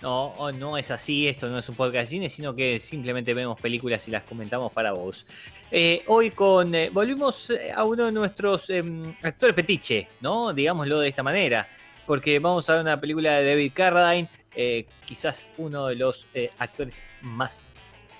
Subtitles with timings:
[0.00, 3.34] No, oh, no es así, esto no es un podcast de cine, sino que simplemente
[3.34, 5.26] vemos películas y las comentamos para vos.
[5.72, 10.52] Eh, hoy con eh, volvimos eh, a uno de nuestros em, actores fetiche, ¿no?
[10.52, 11.68] Digámoslo de esta manera,
[12.06, 17.02] porque vamos a ver una película de David Carradine, eh, quizás uno de los actores
[17.20, 17.60] más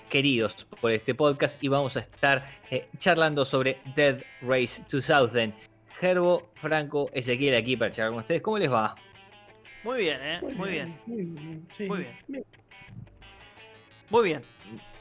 [0.09, 2.45] queridos por este podcast, y vamos a estar
[2.97, 5.53] charlando sobre Dead Race 2000.
[5.97, 8.41] Gerbo, Franco, Ezequiel aquí para charlar con ustedes.
[8.41, 8.95] ¿Cómo les va?
[9.83, 10.39] Muy bien, eh.
[10.41, 10.99] Muy bien.
[11.05, 11.67] Muy bien.
[11.75, 11.85] sí.
[11.85, 12.45] Muy bien.
[14.09, 14.41] Muy bien.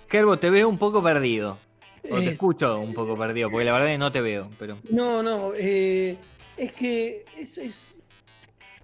[0.09, 1.59] Gerbo, te veo un poco perdido.
[2.11, 4.51] O te Eh, escucho un poco perdido, porque la verdad es que no te veo.
[4.59, 6.17] Pero No, no, eh,
[6.57, 7.99] es que es, es,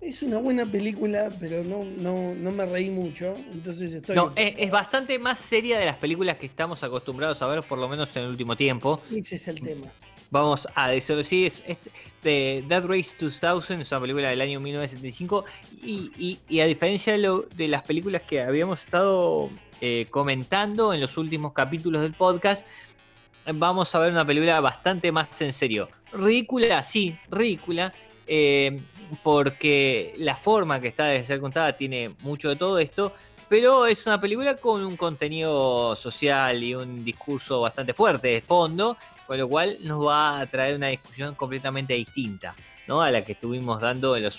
[0.00, 4.16] es una buena película, pero no, no, no me reí mucho, entonces estoy...
[4.16, 7.78] no, es, es bastante más seria de las películas que estamos acostumbrados a ver, por
[7.78, 9.00] lo menos en el último tiempo.
[9.10, 9.86] Ese es el tema.
[10.30, 11.78] Vamos a decirlo así, es, es
[12.22, 15.44] de Dead Race 2000, es una película del año 1975,
[15.82, 19.50] y, y- y a diferencia de, lo- de las películas que habíamos estado
[19.80, 22.66] eh, comentando en los últimos capítulos del podcast,
[23.54, 25.88] vamos a ver una película bastante más en serio.
[26.12, 27.92] Ridícula, sí, ridícula,
[28.26, 28.80] eh,
[29.22, 33.12] porque la forma que está de ser contada tiene mucho de todo esto,
[33.48, 38.96] pero es una película con un contenido social y un discurso bastante fuerte de fondo,
[39.26, 42.54] con lo cual nos va a traer una discusión completamente distinta.
[42.86, 43.00] ¿no?
[43.00, 44.38] a la que estuvimos dando en los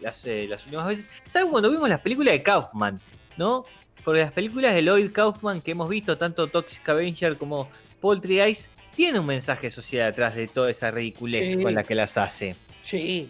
[0.00, 1.06] las, eh, las últimas veces.
[1.28, 2.98] ¿Sabes cuando vimos las películas de Kaufman?
[3.36, 3.66] ¿No?
[4.02, 7.68] Porque las películas de Lloyd Kaufman que hemos visto, tanto Toxic Avenger como
[8.00, 11.62] Poltergeist, tiene un mensaje social atrás de toda esa ridiculez Sí.
[11.62, 12.56] con la que las hace.
[12.80, 13.28] Sí.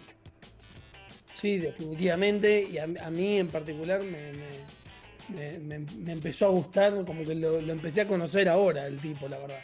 [1.35, 6.49] Sí, definitivamente, y a, a mí en particular me, me- me- me- me empezó a
[6.51, 9.59] gustar, como que lo, lo empecé a conocer ahora el tipo, la verdad,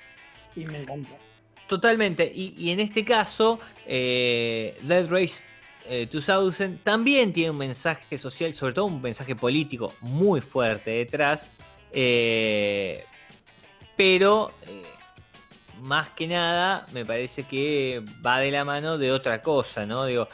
[0.57, 1.15] y me encantó.
[1.69, 2.29] Totalmente.
[2.33, 5.43] Y, en este caso, eh, Dead Race
[5.87, 11.51] eh, 2000 también tiene un mensaje social, sobre todo un mensaje político muy fuerte detrás.
[11.93, 13.05] eh,
[13.95, 14.83] pero, eh,
[15.81, 20.05] más que nada, me parece que va de la mano de otra cosa, ¿no?
[20.05, 20.27] Digo,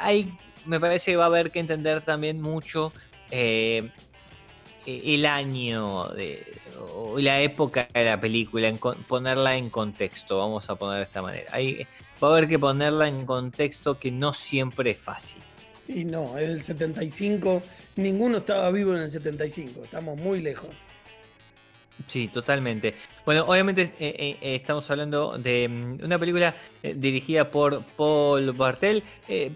[0.00, 0.36] hay,
[0.66, 2.92] me parece que va a haber que entender también mucho
[4.86, 6.44] el año de,
[6.94, 11.22] o la época de la película, en ponerla en contexto, vamos a poner de esta
[11.22, 11.50] manera.
[11.52, 11.86] Hay,
[12.22, 15.42] va a haber que ponerla en contexto que no siempre es fácil.
[15.88, 17.62] Y no, del 75,
[17.96, 20.70] ninguno estaba vivo en el 75, estamos muy lejos.
[22.06, 22.94] Sí, totalmente.
[23.24, 29.02] Bueno, obviamente eh, eh, eh, estamos hablando de mm, una película dirigida por Paul Bartel.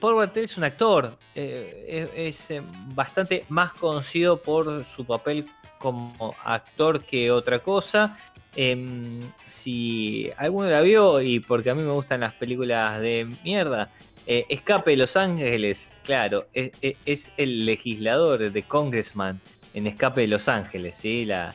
[0.01, 2.49] Paul Bartel es un actor, es,
[2.95, 5.45] bastante más conocido por su papel
[5.79, 8.17] como actor que otra cosa.
[8.57, 13.91] Em, si alguno la vio, y porque a mí me gustan las películas de mierda,
[14.27, 19.41] Escape de Los Ángeles, claro, es, es- es el legislador de Congressman
[19.75, 21.25] en Escape de Los Ángeles, ¿sí?
[21.25, 21.55] La,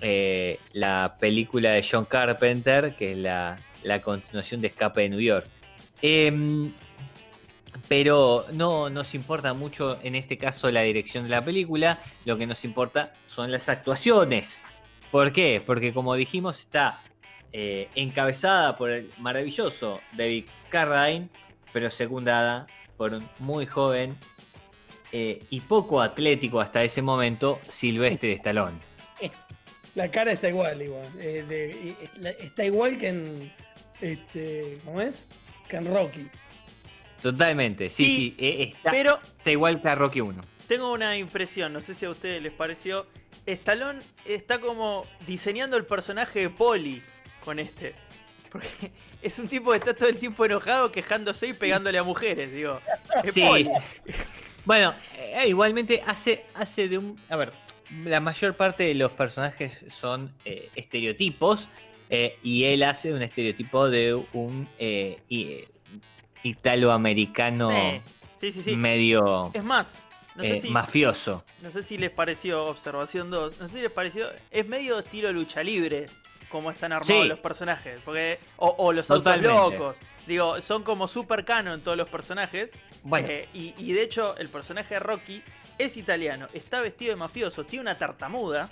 [0.00, 5.20] eh, la película de John Carpenter, que es la, la continuación de Escape de New
[5.20, 5.46] York.
[6.02, 6.72] Em,
[7.88, 12.46] pero no nos importa mucho en este caso la dirección de la película, lo que
[12.46, 14.62] nos importa son las actuaciones.
[15.10, 15.62] ¿Por qué?
[15.64, 17.00] Porque como dijimos está
[17.52, 21.28] eh, encabezada por el maravilloso David Carradine,
[21.72, 22.66] pero secundada
[22.96, 24.16] por un muy joven
[25.12, 28.95] eh, y poco atlético hasta ese momento Silvestre de Stallone.
[29.96, 31.06] La cara está igual, igual.
[31.20, 33.52] eh, de- la- está igual que en.
[34.00, 35.26] Este, ¿Cómo es?
[35.68, 36.28] Que en Rocky.
[37.22, 40.42] Totalmente, sí, Sí, sí, eh, está, Pero está igual que a Rocky 1.
[40.68, 43.06] tengo una impresión, no sé si a ustedes les pareció.
[43.46, 47.02] Stallone está como diseñando el personaje de Polly
[47.44, 47.94] con este.
[48.52, 48.68] Porque
[49.22, 52.80] es un tipo que está todo el tiempo enojado, quejándose y pegándole a mujeres, digo.
[53.32, 53.40] Sí.
[53.42, 53.70] Polly.
[54.64, 57.18] Bueno, eh, igualmente hace, hace de un...
[57.28, 57.52] A ver,
[58.04, 61.68] la mayor parte de los personajes son eh, estereotipos
[62.10, 65.64] eh, y él hace un estereotipo de un eh, y-
[66.42, 67.70] italoamericano
[68.40, 68.62] Sí, sí, sí.
[68.62, 68.76] sí.
[68.76, 69.96] medio Es más,
[70.34, 71.44] no sé eh, si mafioso.
[71.62, 73.60] No sé si les pareció observación 2.
[73.60, 74.28] No sé si les pareció.
[74.50, 76.06] Es medio estilo lucha libre.
[76.50, 77.98] Como están armados los personajes.
[78.04, 79.96] Porque, o, o los autos locos.
[80.26, 82.68] Digo, son como super canon todos los personajes.
[83.02, 85.42] Bueno, Eh, y, y de hecho, el personaje de Rocky
[85.78, 86.48] es italiano.
[86.52, 87.64] Está vestido de mafioso.
[87.64, 88.68] Tiene una tartamuda.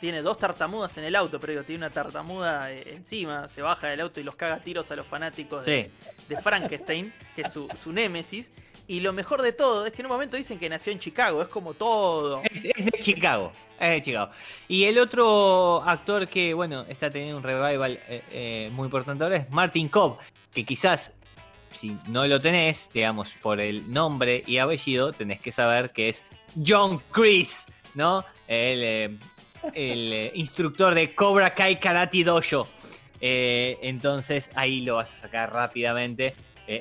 [0.00, 3.48] Tiene dos tartamudas en el auto, pero digo, tiene una tartamuda eh, encima.
[3.48, 6.10] Se baja del auto y los caga tiros a los fanáticos de, sí.
[6.28, 8.50] de Frankenstein, que es su, su némesis.
[8.86, 11.42] Y lo mejor de todo es que en un momento dicen que nació en Chicago.
[11.42, 12.42] Es como todo.
[12.44, 13.52] Es, es de Chicago.
[13.80, 14.30] Es de Chicago.
[14.68, 19.36] Y el otro actor que, bueno, está teniendo un revival eh, eh, muy importante ahora
[19.36, 20.18] es Martin Cobb,
[20.52, 21.12] que quizás,
[21.70, 26.22] si no lo tenés, digamos, por el nombre y apellido, tenés que saber que es
[26.66, 28.24] John Chris, ¿no?
[28.46, 29.18] El, eh,
[29.74, 32.66] eh, instructor de Cobra Kai Karate Dojo.
[33.20, 36.34] Eh, entonces ahí lo vas a sacar rápidamente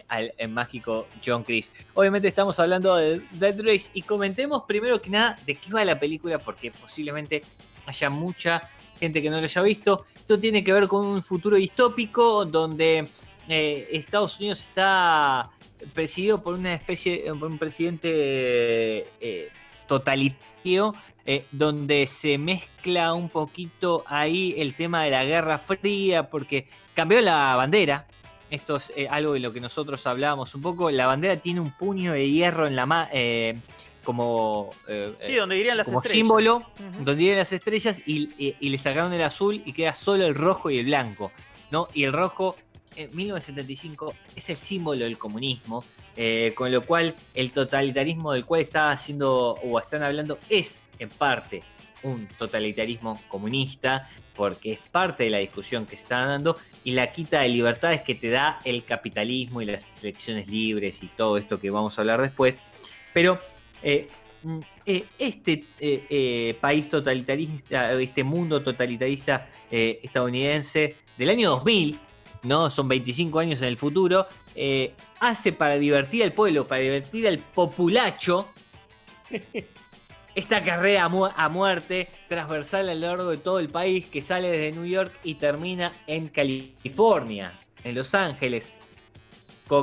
[0.09, 1.71] al mágico John Chris.
[1.93, 5.97] Obviamente estamos hablando de Dead Race y comentemos primero que nada de qué va la
[5.97, 7.41] película porque posiblemente
[7.85, 8.69] haya mucha
[8.99, 10.05] gente que no lo haya visto.
[10.13, 13.07] Esto tiene que ver con un futuro distópico donde
[13.47, 15.49] eh, Estados Unidos está
[15.93, 18.09] presidido por una especie, por un presidente
[19.21, 19.49] eh,
[19.87, 20.93] totalitario
[21.25, 27.21] eh, donde se mezcla un poquito ahí el tema de la Guerra Fría porque cambió
[27.21, 28.07] la bandera.
[28.49, 30.89] Esto es eh, algo de lo que nosotros hablábamos un poco.
[30.89, 33.09] La bandera tiene un puño de hierro en la mano,
[34.05, 36.17] como, eh, Sí, donde irían las como estrellas.
[36.17, 36.63] símbolo,
[37.01, 40.33] donde irían las estrellas y, y- y le sacaron el azul y queda solo el
[40.33, 41.31] rojo y el blanco.
[41.71, 41.89] ¿no?
[41.93, 42.55] Y el rojo,
[42.95, 45.83] en 1975, es el símbolo del comunismo,
[46.15, 51.09] eh, con lo cual el totalitarismo del cual está haciendo o están hablando es en
[51.09, 51.63] parte
[52.03, 57.11] un totalitarismo comunista, porque es parte de la discusión que se está dando, y la
[57.11, 61.59] quita de libertades que te da el capitalismo y las elecciones libres y todo esto
[61.59, 62.59] que vamos a hablar después.
[63.13, 63.39] Pero
[63.81, 64.09] eh,
[64.43, 71.99] mm, eh, este país totalitarista, este mundo totalitarista estadounidense del año 2000,
[72.43, 72.69] ¿no?
[72.71, 77.39] Son 25 años en el futuro, eh, hace para divertir al pueblo, para divertir al
[77.39, 78.47] populacho,
[80.35, 84.21] esta carrera a, mu- a muerte transversal a lo largo de todo el país que
[84.21, 87.53] sale desde New York y termina en California,
[87.83, 88.73] en Los Ángeles,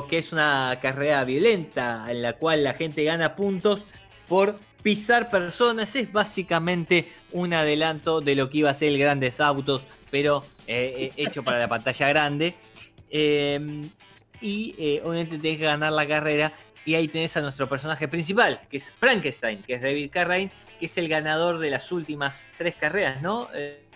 [0.09, 3.85] que es una carrera violenta en la cual la gente gana puntos
[4.27, 5.95] por pisar personas.
[5.95, 9.83] Es básicamente un adelanto de lo que iba a ser el Grandes Autos,
[10.15, 12.53] pero eh, eh, hecho para la pantalla grande.
[13.09, 13.81] Eh,
[14.39, 16.53] y eh, obviamente tenés que ganar la carrera.
[16.85, 20.85] Y ahí tenés a nuestro personaje principal, que es Frankenstein, que es David Carradine, que
[20.85, 23.49] es el ganador de las últimas tres carreras, ¿no?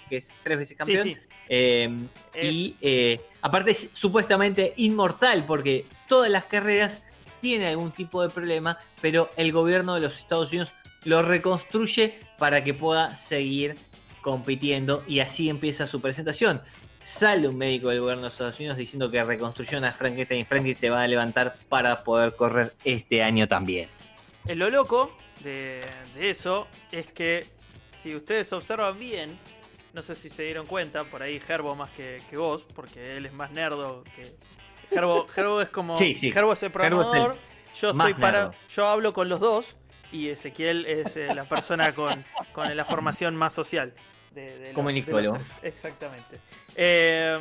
[0.09, 1.03] Que es tres veces Sí, campeón.
[1.03, 1.17] sí.
[1.47, 1.89] Eh,
[2.33, 7.05] Es- Y eh, aparte es supuestamente inmortal porque todas las carreras
[7.39, 10.73] tienen algún tipo de problema, pero el gobierno de los Estados Unidos
[11.05, 13.75] lo reconstruye para que pueda seguir
[14.21, 16.61] compitiendo y así empieza su presentación.
[17.03, 20.89] Sale un médico del gobierno de Estados Unidos diciendo que reconstruyó a Frankenstein y se
[20.89, 23.89] va a levantar para poder correr este año también.
[24.47, 25.11] Eh, Lo loco
[25.43, 25.79] de,
[26.15, 27.45] de eso es que
[28.01, 29.37] si ustedes observan bien,
[29.93, 33.25] no sé si se dieron cuenta, por ahí Gerbo más que, que vos, porque él
[33.25, 34.23] es más nerdo que.
[34.89, 35.97] Gerbo, Gerbo es como.
[35.97, 36.31] Sí, sí.
[36.31, 37.37] Gerbo es el Gerbo es el programador.
[37.79, 38.51] yo estoy para.
[38.69, 39.75] Yo hablo con los dos
[40.11, 42.23] y Ezequiel es eh, la persona con,
[42.53, 43.93] con la formación más social.
[44.33, 44.75] De, de los-
[45.61, 45.67] de.
[45.67, 46.39] Exactamente.
[46.75, 47.37] Eh,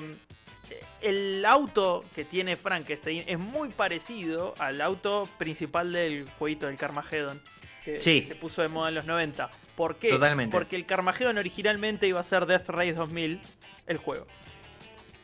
[1.00, 7.40] el auto que tiene Frankenstein es muy parecido al auto principal del jueguito del Carmageddon.
[7.84, 8.24] Que Sí.
[8.26, 9.50] se puso de moda en los 90.
[9.76, 10.10] ¿Por qué?
[10.10, 10.52] Totalmente.
[10.52, 13.40] Porque el Carmageddon originalmente iba a ser Death Race 2000,
[13.86, 14.26] el juego.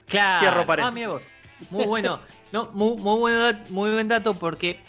[0.07, 0.41] Claro.
[0.41, 0.91] Cierro paréntesis.
[0.91, 1.23] Ah, mira vos.
[1.71, 2.21] Muy bueno.
[2.53, 4.81] No, muy, muy, buen muy buen dato porque.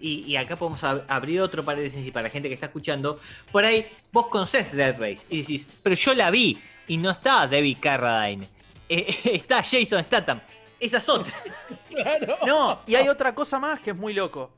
[0.00, 3.18] Y, y acá podemos ab- abrir otro paréntesis para la gente que está escuchando.
[3.52, 7.46] Por ahí, vos conocés Dead Race y decís, pero yo la vi y no está
[7.46, 8.46] David Carradine.
[8.88, 10.40] Eh, está Jason Statham.
[10.78, 11.32] Esa es otra.
[11.90, 12.36] Claro.
[12.46, 14.50] No, y hay otra cosa más que es muy loco.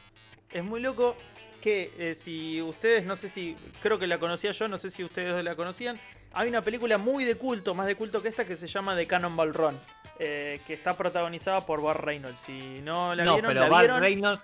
[0.50, 1.14] Es muy loco
[1.60, 5.04] que eh, si ustedes, no sé si, creo que la conocía yo, no sé si
[5.04, 6.00] ustedes la conocían.
[6.32, 9.06] Hay una película muy de culto, más de culto que esta, que se llama The
[9.06, 9.78] Cannonball Run.
[10.18, 12.40] eh, que está protagonizada por Bar Reynolds.
[12.44, 14.00] Si no la no, vieron, pero ¿la Bart vieron?
[14.00, 14.42] Reynolds.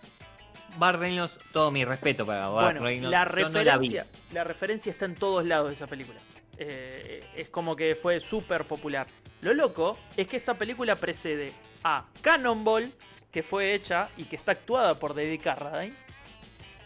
[0.79, 3.11] Bart Reynolds, todo mi respeto para Bart Bueno, Reynolds.
[3.11, 6.19] la no referencia, la referencia está en todos lados de esa película.
[6.57, 9.07] Eh, es como que fue súper popular.
[9.41, 12.91] Lo loco es que esta película precede a Cannonball,
[13.31, 15.95] que fue hecha y que está actuada por David Carradine,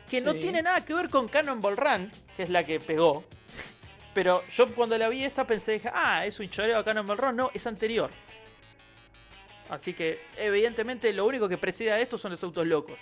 [0.09, 3.25] que no tiene nada que ver con Cannonball Run, que es la que pegó.
[4.15, 7.37] Pero yo cuando la vi esta pensé, dije, ah, es un choreo a Cannonball Run.
[7.37, 8.11] No, es anterior.
[9.69, 12.99] Así que, evidentemente, lo único que precede a esto son los autos locos.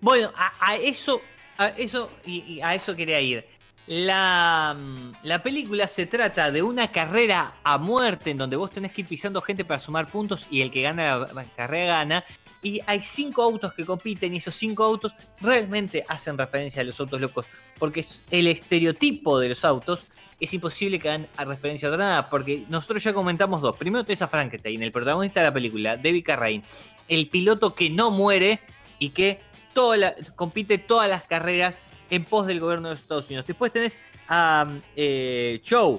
[0.00, 1.20] Bueno, a, eso,
[1.58, 3.44] a eso y, a eso quería ir.
[3.86, 8.92] La, mm, la película se trata de una carrera a muerte en donde vos tenés
[8.92, 12.24] que ir pisando gente para sumar puntos y el que gana la carrera gana.
[12.62, 16.98] Y hay cinco autos que compiten y esos cinco autos realmente hacen referencia a los
[16.98, 17.46] autos locos.
[17.78, 20.08] Porque el estereotipo de los autos
[20.40, 22.28] es imposible que hagan a referencia a otra nada.
[22.28, 23.76] Porque nosotros ya comentamos dos.
[23.76, 26.64] Primero tenés a Frankenstein, el protagonista de la película, David Carradine.
[27.06, 28.60] El piloto que no muere
[28.98, 29.40] y que
[29.74, 31.78] toda la- compite todas las carreras
[32.10, 33.46] en pos del gobierno de los Estados Unidos.
[33.46, 35.98] Después tenés a eh, Joe,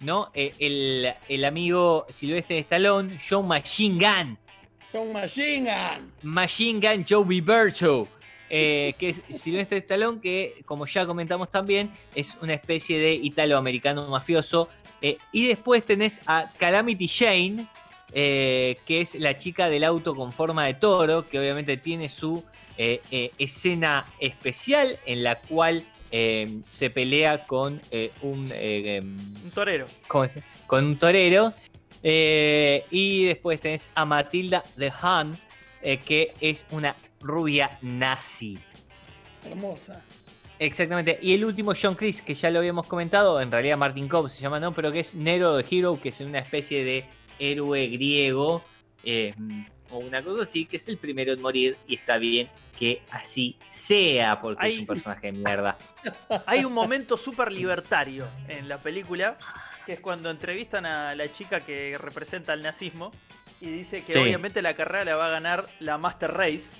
[0.00, 0.30] ¿no?
[0.34, 4.38] Eh, el, el amigo Silvestre Stallone, Joe Machine Gun.
[4.92, 6.12] Con Machine Gun.
[6.22, 8.08] Machine Gun Joe Biberto.
[8.50, 14.06] eh, que es Silvestre Stallone, que como ya comentamos también, es una especie de italoamericano
[14.08, 14.68] mafioso.
[15.02, 17.66] Eh, y después tenés a Calamity Jane,
[18.14, 22.44] eh, que es la chica del auto con forma de toro, que obviamente tiene su
[22.78, 28.50] eh, eh, escena especial en la cual eh, se pelea con eh, un...
[28.52, 29.86] eh, em, Un torero.
[30.08, 31.52] ¿cómo se- con un torero.
[32.02, 35.36] Eh, y después tenés a Matilda de Han,
[35.82, 38.58] eh, que es una rubia nazi.
[39.48, 40.02] Hermosa.
[40.58, 41.18] Exactamente.
[41.20, 44.40] Y el último, John Chris, que ya lo habíamos comentado, en realidad Martin Cobb se
[44.40, 44.72] llama, ¿no?
[44.72, 47.04] Pero que es Nero the Hero, que es una especie de
[47.38, 48.64] héroe griego,
[49.04, 49.34] eh,
[49.90, 52.48] o una cosa así, que es el primero en morir, y está bien
[52.78, 55.78] que así sea, porque es un personaje de mierda.
[56.46, 59.38] Hay un momento súper libertario en la película,
[59.86, 63.12] que es cuando entrevistan a la chica que representa el nazismo
[63.60, 64.18] y dice que Sí.
[64.18, 66.70] obviamente la carrera la va a ganar la Master Race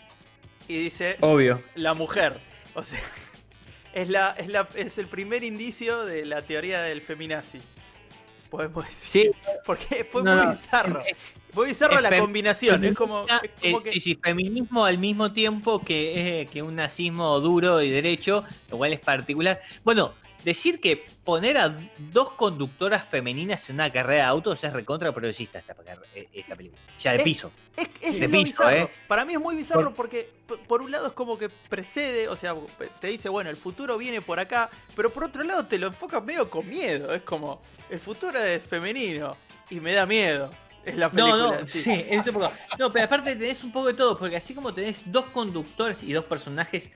[0.67, 1.61] y dice Obvio.
[1.77, 2.41] la mujer.
[2.75, 2.99] O sea,
[3.95, 7.61] es, la, es, la, es el primer indicio de la teoría del feminazi.
[8.51, 9.33] Podemos decir.
[9.35, 10.51] Sí, Porque fue No, muy no.
[10.51, 11.03] bizarro.
[11.55, 12.85] Muy bizarro es la combinación.
[12.85, 16.63] Es como, es como eh, que- sí, sí, feminismo al mismo tiempo que, eh, que
[16.63, 19.61] un nazismo duro y derecho, lo cual es particular.
[19.85, 25.13] Bueno, decir que poner a dos conductoras femeninas en una carrera de autos es recontra
[25.13, 25.75] progresista esta,
[26.15, 26.81] eh, esta película.
[26.99, 27.51] Ya de piso.
[27.77, 28.77] Es, es De piso, bizarro.
[28.77, 28.91] ¿eh?
[29.09, 30.31] Para mí es muy bizarro Por- porque,
[30.69, 32.55] por un lado, es como que precede, o sea,
[33.01, 36.23] te dice, bueno, el futuro viene por acá, pero por otro lado te lo enfocas
[36.23, 37.13] medio con miedo.
[37.15, 37.61] Es como,
[37.91, 39.37] el futuro es femenino
[39.71, 40.51] y me da miedo.
[40.85, 41.37] Es la película.
[41.37, 41.81] No, no, sí.
[41.81, 42.53] sí, es un poco.
[42.79, 46.13] No, pero aparte tenés un poco de todo, porque así como tenés dos conductores y
[46.13, 46.91] dos personajes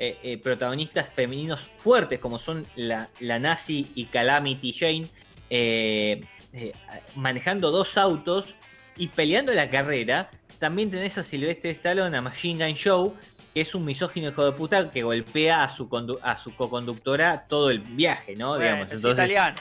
[0.00, 5.06] eh, eh, protagonistas femeninos fuertes, como son la, la nazi y Calamity Jane,
[5.50, 6.22] eh,
[6.54, 6.72] eh,
[7.16, 8.56] manejando dos autos
[8.96, 13.14] y peleando la carrera, también tenés a Silvestre Stallone, a Machine Gun Show,
[13.54, 17.46] que es un misógino hijo de puta que golpea a su, condu- a su co-conductora
[17.48, 18.48] todo el viaje, ¿no?
[18.50, 19.18] Bueno, Digamos, es entonces.
[19.18, 19.56] italiano.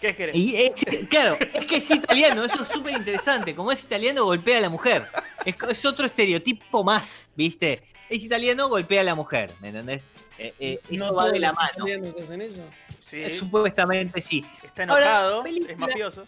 [0.00, 0.36] ¿Qué querés?
[0.36, 3.54] Y es- claro, es que es italiano, eso es súper interesante.
[3.54, 5.08] Como es italiano, golpea a la mujer.
[5.44, 7.82] Es, es otro estereotipo más, ¿viste?
[8.08, 10.04] Es italiano, golpea a la mujer, ¿me entendés?
[10.38, 11.70] Eh, eh, eso no va de la mano.
[11.78, 12.62] italianos hacen eso.
[13.08, 14.44] Sí, Eh, Supuestamente sí.
[14.62, 16.26] está Ahora, enojado, película- es mafioso.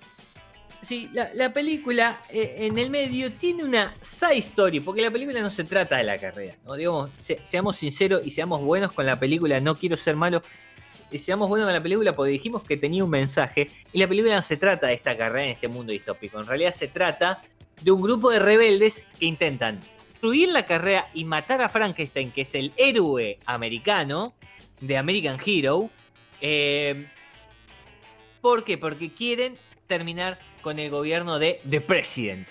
[0.83, 5.43] Sí, la, la película eh, en el medio tiene una side story, porque la película
[5.43, 6.75] no se trata de la carrera, ¿no?
[6.75, 10.43] Digamos, se- seamos sinceros y seamos buenos con la película, no quiero ser malo,
[11.19, 14.43] seamos buenos con la película porque dijimos que tenía un mensaje, y la película no
[14.43, 17.41] se trata de esta carrera en este mundo distópico, en realidad se trata
[17.81, 19.81] de un grupo de rebeldes que intentan
[20.11, 24.35] destruir la carrera y matar a Frankenstein, que es el héroe americano
[24.81, 25.89] de American Hero.
[26.43, 27.09] Eh,
[28.43, 28.77] ¿Por qué?
[28.77, 29.57] Porque quieren
[29.87, 32.49] terminar con el gobierno de The President.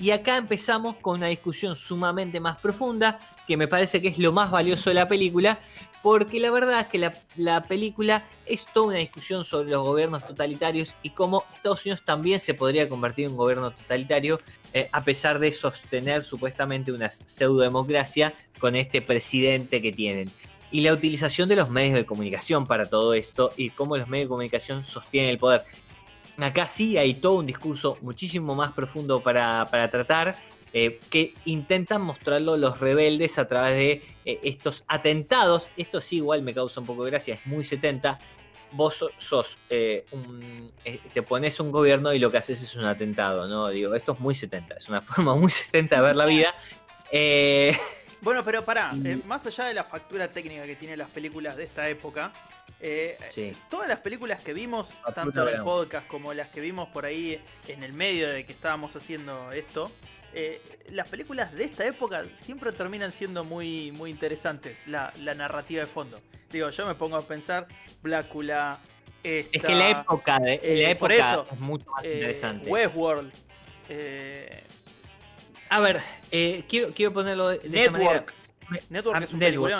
[0.00, 4.32] Y acá empezamos con una discusión sumamente más profunda, que me parece que es lo
[4.32, 5.60] más valioso de la película,
[6.02, 10.26] porque la verdad es que la, la película es toda una discusión sobre los gobiernos
[10.26, 14.40] totalitarios y cómo Estados Unidos también se podría convertir en un gobierno totalitario,
[14.74, 20.30] eh, a pesar de sostener supuestamente una pseudo-democracia con este presidente que tienen.
[20.70, 24.26] Y la utilización de los medios de comunicación para todo esto y cómo los medios
[24.26, 25.62] de comunicación sostienen el poder.
[26.38, 30.34] Acá sí hay todo un discurso muchísimo más profundo para, para tratar,
[30.72, 35.68] eh, que intentan mostrarlo los rebeldes a través de eh, estos atentados.
[35.76, 38.18] Esto sí igual me causa un poco de gracia, es muy 70.
[38.72, 40.72] Vos so- sos, eh, un-
[41.12, 43.68] te pones un gobierno y lo que haces es un atentado, ¿no?
[43.68, 46.52] Digo, esto es muy 70, es una forma muy 70 de ver la vida.
[47.12, 47.76] Eh,
[48.24, 51.64] Bueno, pero pará, eh, más allá de la factura técnica que tienen las películas de
[51.64, 52.32] esta época,
[52.80, 53.52] eh, sí.
[53.68, 57.38] todas las películas que vimos, tanto en el podcast como las que vimos por ahí
[57.68, 59.90] en el medio de que estábamos haciendo esto,
[60.32, 65.82] eh, las películas de esta época siempre terminan siendo muy, muy interesantes, la, la narrativa
[65.82, 66.18] de fondo.
[66.50, 67.68] Digo, yo me pongo a pensar,
[68.02, 68.78] Blácula,
[69.22, 72.70] Es que la época, de, eh, la por época eso, es mucho más eh, interesante.
[72.70, 73.32] Westworld,
[73.88, 74.64] eh,
[75.68, 78.12] a ver, eh, quiero, quiero ponerlo de, de esta manera.
[78.12, 78.90] Network.
[78.90, 79.74] Network es un Network.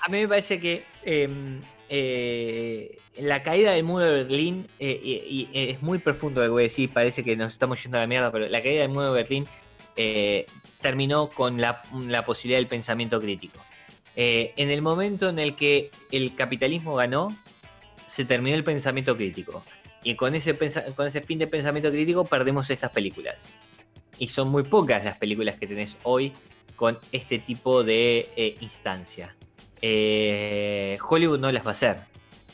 [0.00, 1.28] A mí me parece que eh,
[1.88, 6.50] eh, la caída del muro de Berlín, eh, y, y es muy profundo lo que
[6.50, 8.90] voy a decir, parece que nos estamos yendo a la mierda, pero la caída del
[8.90, 9.48] muro de Berlín
[9.96, 10.46] eh,
[10.80, 13.60] terminó con la, la posibilidad del pensamiento crítico.
[14.16, 17.34] Eh, en el momento en el que el capitalismo ganó,
[18.06, 19.64] se terminó el pensamiento crítico.
[20.02, 20.54] Y con ese,
[20.94, 23.54] con ese fin de pensamiento crítico perdemos estas películas.
[24.18, 26.32] Y son muy pocas las películas que tenés hoy
[26.76, 29.34] con este tipo de eh, instancia.
[29.82, 31.96] Eh, Hollywood no las va a hacer.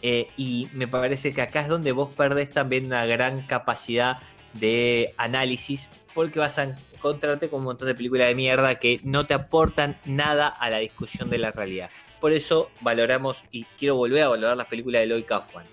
[0.02, 4.18] Eh, y me parece que acá es donde vos perdés también una gran capacidad
[4.54, 9.26] de análisis porque vas a encontrarte con un montón de películas de mierda que no
[9.26, 11.90] te aportan nada a la discusión de la realidad.
[12.20, 15.66] Por eso valoramos y quiero volver a valorar las películas de Lloyd Kaufman.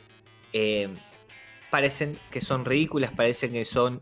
[0.53, 0.89] Eh,
[1.70, 4.00] parecen que son ridículas, parecen que son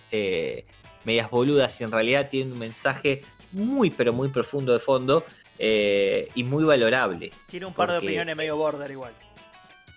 [1.06, 3.22] medias boludas y en realidad tienen un mensaje
[3.52, 5.24] muy pero muy profundo de fondo
[5.60, 7.32] eh, y muy valorable.
[7.50, 9.14] Tiene un par de opiniones medio border igual.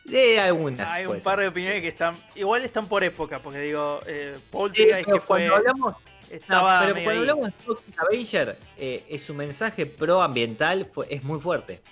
[0.05, 0.91] De algunas.
[0.91, 2.15] Hay un par de opiniones que están.
[2.35, 5.47] Igual están por época, porque digo, eh, Paul Sí, pero que fue.
[5.49, 7.19] cuando hablamos, no, estaba pero cuando ahí.
[7.19, 11.83] hablamos de Toxic Avenger, eh, es su mensaje proambiental fue, es muy fuerte.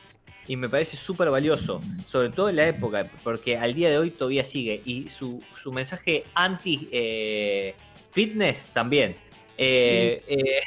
[0.48, 4.10] Y me parece súper valioso, sobre todo en la época, porque al día de hoy
[4.10, 4.80] todavía sigue.
[4.84, 9.16] Y su, su mensaje anti-fitness también.
[9.58, 10.60] Eh, eh,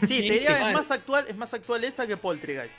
[0.00, 2.74] Sí, te diría, es más actual, es más actual esa que Poltergeist.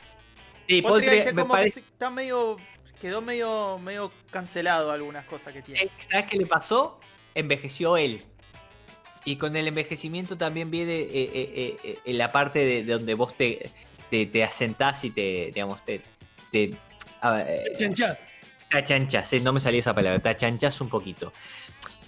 [0.68, 1.82] sí, Poltergeist Poltergeist me como parece.
[1.82, 2.58] que está medio.
[3.02, 5.82] quedó medio, medio cancelado algunas cosas que tiene.
[5.82, 7.00] Eh, ¿Sabes qué le pasó?
[7.34, 8.22] Envejeció él.
[9.26, 13.14] Y con el envejecimiento también viene eh, eh, eh, eh, la parte de, de donde
[13.16, 13.70] vos te,
[14.10, 16.02] te, te asentás y te, digamos, te,
[16.52, 16.78] te,
[17.22, 17.74] a ver, eh,
[19.42, 21.32] no me salía esa palabra, te achanchas un poquito.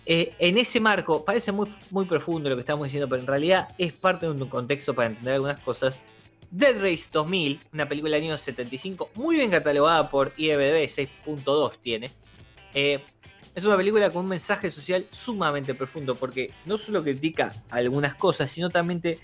[0.05, 3.69] Eh, en ese marco, parece muy, muy profundo lo que estamos diciendo, pero en realidad
[3.77, 6.01] es parte de un contexto para entender algunas cosas.
[6.51, 12.09] Dead Race 2000, una película del año 75, muy bien catalogada por IMDb, 6.2 tiene.
[12.73, 12.99] Eh,
[13.53, 18.49] es una película con un mensaje social sumamente profundo, porque no solo critica algunas cosas,
[18.49, 19.19] sino también te-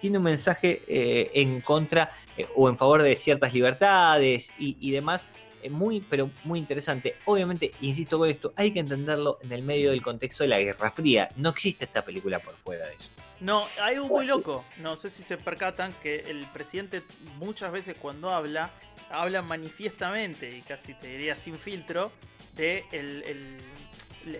[0.00, 5.28] tiene un mensaje eh, en contra eh, o en favor de ciertas libertades y, demás,
[5.62, 7.16] eh, muy, pero muy interesante.
[7.26, 10.90] Obviamente, insisto con esto, hay que entenderlo en el medio del contexto de la Guerra
[10.90, 11.28] Fría.
[11.36, 13.10] No existe esta película por fuera de eso.
[13.40, 14.64] No, hay algo muy loco.
[14.78, 17.00] No sé si se percatan que el presidente
[17.38, 18.70] muchas veces cuando habla,
[19.10, 22.12] habla manifiestamente y casi te diría sin filtro
[22.56, 23.22] de el-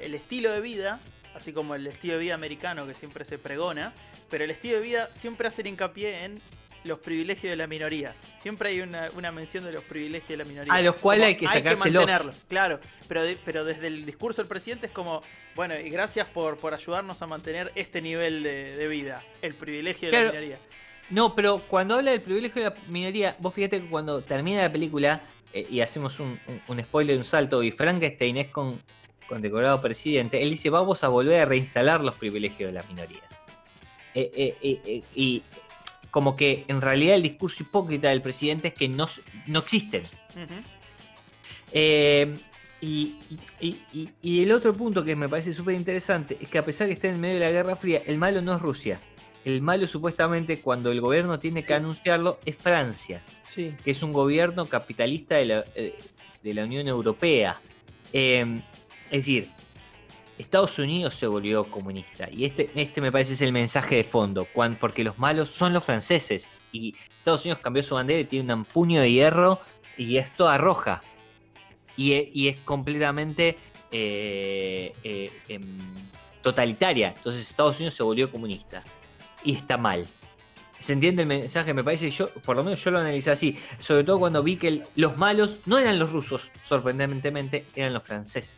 [0.03, 1.01] el estilo de vida,
[1.35, 3.93] así como el estilo de vida americano que siempre se pregona,
[4.29, 6.41] pero el estilo de vida siempre hace hincapié en
[6.85, 8.15] los privilegios de la minoría.
[8.41, 10.73] Siempre hay una, una mención de los privilegios de la minoría.
[10.73, 11.79] A los cuales hay que sacárselos.
[12.07, 12.81] mantenerlos, claro.
[13.07, 15.23] Pero, de- pero desde el discurso del presidente es como,
[15.55, 20.11] bueno, y gracias por, por ayudarnos a mantener este nivel de, de vida, el privilegio
[20.11, 20.59] de la minoría.
[21.11, 24.73] No, pero cuando habla del privilegio de la minoría, vos fíjate que cuando termina la
[24.73, 25.21] película
[25.53, 28.81] eh, y hacemos un, un- un spoiler, un salto, y Frankenstein es con,
[29.31, 33.23] condecorado presidente, él dice, vamos a volver a reinstalar los privilegios de las minorías.
[34.15, 35.43] Eh, eh, eh, y
[36.11, 39.07] como que en realidad el discurso hipócrita del presidente es que no,
[39.47, 40.03] no existen.
[42.83, 43.15] Y,
[43.61, 46.87] y- y- y el otro punto que me parece súper interesante es que a pesar
[46.89, 48.99] que está en medio de la Guerra Fría, el malo no es Rusia.
[49.45, 53.75] El malo supuestamente cuando el gobierno tiene que anunciarlo es Francia, Sí.
[53.85, 55.65] que es un gobierno capitalista de la,
[56.43, 57.61] de la Unión Europea.
[58.15, 58.63] Eh,
[59.11, 59.49] es decir,
[60.39, 64.47] Estados Unidos se volvió comunista y este, este me parece es el mensaje de fondo,
[64.81, 68.65] porque los malos son los franceses y Estados Unidos cambió su bandera y tiene un
[68.65, 69.61] puño de hierro
[69.99, 71.03] y es toda roja
[71.97, 73.59] y, e- y es completamente
[73.91, 75.79] eh, eh, em,
[76.43, 77.13] totalitaria.
[77.17, 78.83] Entonces Estados Unidos se volvió comunista
[79.45, 80.07] y está mal.
[80.79, 81.75] ¿Se entiende el mensaje?
[81.75, 83.59] Me parece, yo, por lo menos yo lo analicé así.
[83.79, 88.57] Sobre todo cuando vi que los malos no eran los rusos, sorprendentemente, eran los franceses.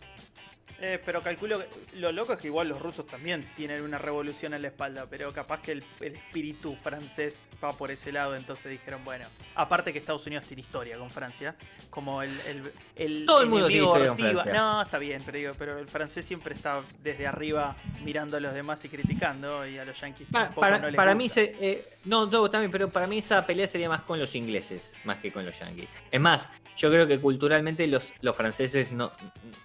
[0.85, 4.53] Eh, pero calculo que lo loco es que igual los rusos también tienen una revolución
[4.53, 8.69] en la espalda, pero capaz que el, el espíritu francés va por ese lado, entonces
[8.73, 11.55] dijeron, bueno, aparte que Estados Unidos tiene historia con Francia,
[11.89, 14.61] como el, el, el Todo el mundo tiene enemigo historia con ortiva- Francia.
[14.61, 18.53] No, está bien, pero digo, pero el francés siempre está desde arriba mirando a los
[18.53, 21.17] demás y criticando, y a los yanquis Pa- tampoco para no les para gusta.
[21.23, 24.35] mí, se, eh, no, no, también, pero para mí esa pelea sería más con los
[24.35, 25.89] ingleses, más que con los yankees.
[26.11, 29.13] Es más, yo creo que culturalmente los, los franceses no,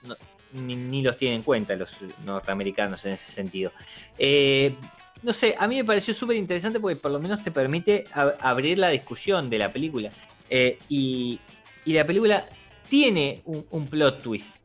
[0.04, 0.16] no-
[0.66, 3.72] ni, los tienen en cuenta, los norteamericanos en ese sentido.
[4.18, 4.76] Eh,
[5.24, 8.36] no sé, a mí me pareció súper interesante porque por lo menos te permite ab-
[8.40, 10.12] abrir la discusión de la película.
[10.50, 11.40] Eh, y,
[11.86, 12.46] y la película
[12.90, 14.56] tiene un, plot twist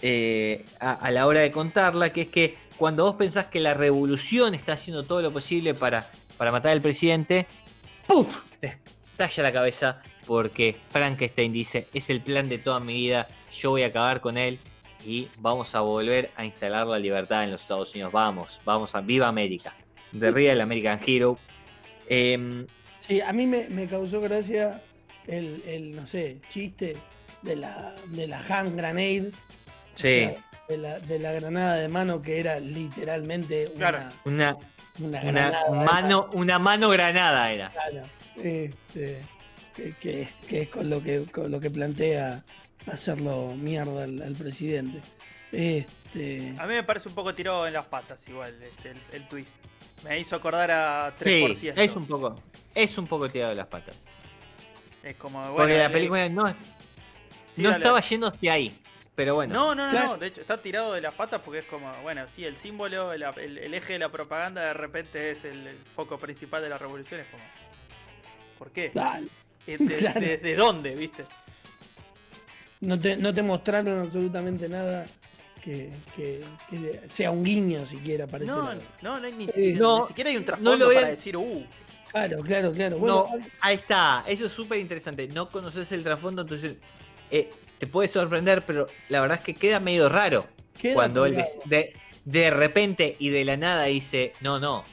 [0.00, 3.74] eh, a, a la hora de contarla, que es que cuando vos pensás que la
[3.74, 7.48] revolución está haciendo todo lo posible para para matar al presidente,
[8.06, 8.44] ¡puf!
[8.60, 13.70] Te estalla la cabeza porque Frankenstein dice, es el plan de toda mi vida, yo
[13.70, 14.60] voy a acabar con él
[15.04, 18.12] y vamos a volver a instalar la libertad en los Estados Unidos.
[18.12, 19.74] Vamos, vamos a Viva América.
[20.18, 21.38] The Real American Hero.
[22.08, 22.66] Em,
[22.98, 24.82] Sí, a mí me, me causó gracia
[25.26, 26.96] el, el, no sé, chiste
[27.42, 29.28] de la, de la hand grenade.
[29.28, 29.32] o
[29.94, 30.02] Sí.
[30.02, 30.34] sea,
[30.68, 34.08] de, la, de la granada de mano que era literalmente una, Claro.
[34.24, 34.56] una,
[34.98, 35.70] una una granada.
[35.70, 37.68] mano, una mano granada era.
[37.68, 38.02] Claro,
[38.36, 39.18] este,
[39.74, 42.42] que, que- que es con lo que, con lo que plantea
[42.86, 45.00] hacerlo mierda al, al presidente.
[45.50, 49.28] Este, A mí me parece un poco tirado en las patas igual este, el, el
[49.28, 49.54] twist.
[50.04, 51.54] Me hizo acordar a 3%.
[51.54, 52.36] Sí, es un poco,
[52.74, 53.98] es un poco tirado de las patas.
[55.02, 56.48] Es como, bueno, Porque la le- película no,
[57.54, 58.78] sí, no estaba yendo hacia ahí.
[59.14, 59.52] Pero bueno.
[59.52, 60.06] No, no, no, Claro.
[60.10, 63.12] no, de hecho está tirado de las patas porque es como, bueno, sí, el símbolo,
[63.12, 66.68] el, el- el eje de la propaganda de repente es el, el foco principal de
[66.68, 67.42] la revolución, es como,
[68.58, 68.92] ¿por qué?
[68.94, 69.26] dale,
[69.66, 70.20] Eh, ¿De, Claro.
[70.20, 71.24] de- de dónde, viste?
[72.80, 75.06] No, te, no te mostraron absolutamente nada
[75.62, 76.42] que, que-
[77.06, 80.30] sea un guiño siquiera para ese No, no, no hay ni, siquiera, No, ni siquiera
[80.30, 81.64] hay un trasfondo para decir, uh,
[82.10, 82.98] Claro, claro, claro.
[82.98, 84.24] Bueno, No, ahí está.
[84.26, 85.28] Eso es súper interesante.
[85.28, 86.78] No conoces el trasfondo, entonces
[87.30, 90.46] eh, te puede sorprender, pero la verdad es que queda medio raro.
[90.80, 91.36] queda cuando él
[91.66, 91.92] de,
[92.24, 94.84] de repente y de la nada dice, no, no,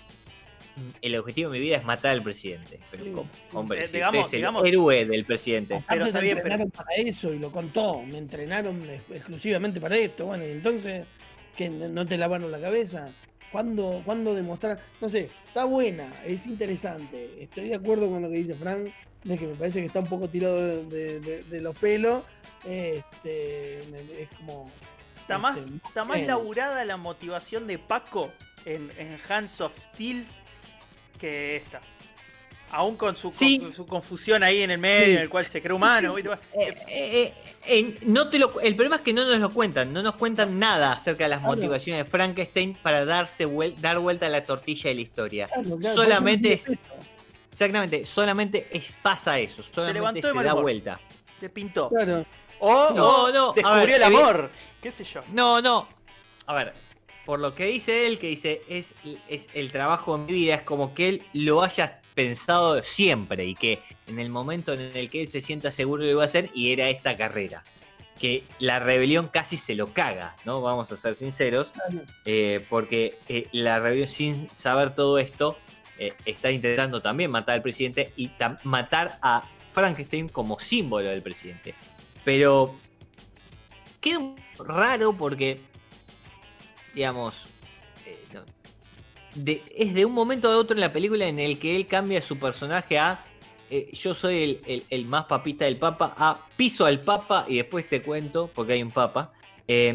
[1.01, 2.79] el objetivo de mi vida es matar al presidente.
[2.91, 3.29] Pero Sí, ¿cómo?
[3.53, 5.83] Hombre, Eh, si digamos- usted es el digamos- héroe del presidente.
[5.88, 8.01] Pero te está bien, pero- entrenaron para eso y lo contó.
[8.03, 10.25] Me entrenaron ex- exclusivamente para esto.
[10.25, 11.05] Bueno, y entonces,
[11.55, 13.13] que no te lavaron la cabeza?
[13.51, 14.79] ¿Cuándo, ¿Cuándo demostrar?
[14.99, 17.41] No sé, está buena, es interesante.
[17.41, 18.89] Estoy de acuerdo con lo que dice Frank,
[19.23, 22.23] de que me parece que está un poco tirado de, de- de- de los pelos.
[22.65, 24.69] Este, me- es como.
[25.17, 26.27] está más, este, está más bien.
[26.27, 28.31] laburada la motivación de Paco
[28.65, 30.25] en, en Hands of Steel
[31.19, 31.82] que esta.
[32.71, 33.60] Aún con su, Sí.
[33.60, 35.12] con su confusión ahí en el medio, Sí.
[35.13, 36.15] en el cual se cree humano.
[36.60, 37.34] Eh, eh,
[37.67, 40.60] eh, no te lo, el problema es que no nos lo cuentan, no nos cuentan
[40.60, 41.56] nada acerca de las Claro.
[41.56, 45.47] motivaciones de Frankenstein para darse vuel- dar vuelta a la tortilla de la historia.
[45.47, 46.65] Claro, claro, Solamente es,
[47.51, 50.99] exactamente, solamente es, pasa eso, solamente se, da vuelta.
[51.39, 51.89] Se pintó.
[51.89, 52.25] Claro.
[52.60, 54.51] O, No, o no, descubrió ver, el amor.
[54.82, 55.21] ¿Qué sé yo?
[55.32, 55.88] No, no.
[56.47, 56.73] A ver,
[57.25, 58.93] por lo que dice él, que dice es,
[59.27, 63.55] es el trabajo de mi vida, es como que él lo haya pensado siempre y
[63.55, 66.49] que en el momento en el que él se sienta seguro lo iba a hacer
[66.53, 67.63] y era esta carrera.
[68.19, 70.61] Que la rebelión casi se lo caga, ¿no?
[70.61, 71.73] Vamos a ser sinceros.
[72.23, 75.57] eh, porque eh, la rebelión, sin saber todo esto,
[75.97, 78.31] eh, está intentando también matar al presidente y
[78.63, 81.75] matar a Frankenstein como símbolo del presidente.
[82.23, 82.73] Pero
[83.99, 85.59] queda raro porque,
[86.95, 87.45] digamos,
[88.05, 92.21] eh, es de un momento a otro en la película en el que él cambia
[92.21, 93.23] su personaje a
[93.69, 97.89] eh, yo soy el, el- más papista del papa, a piso al papa y después
[97.89, 99.34] te cuento, porque hay un papa,
[99.67, 99.93] eh,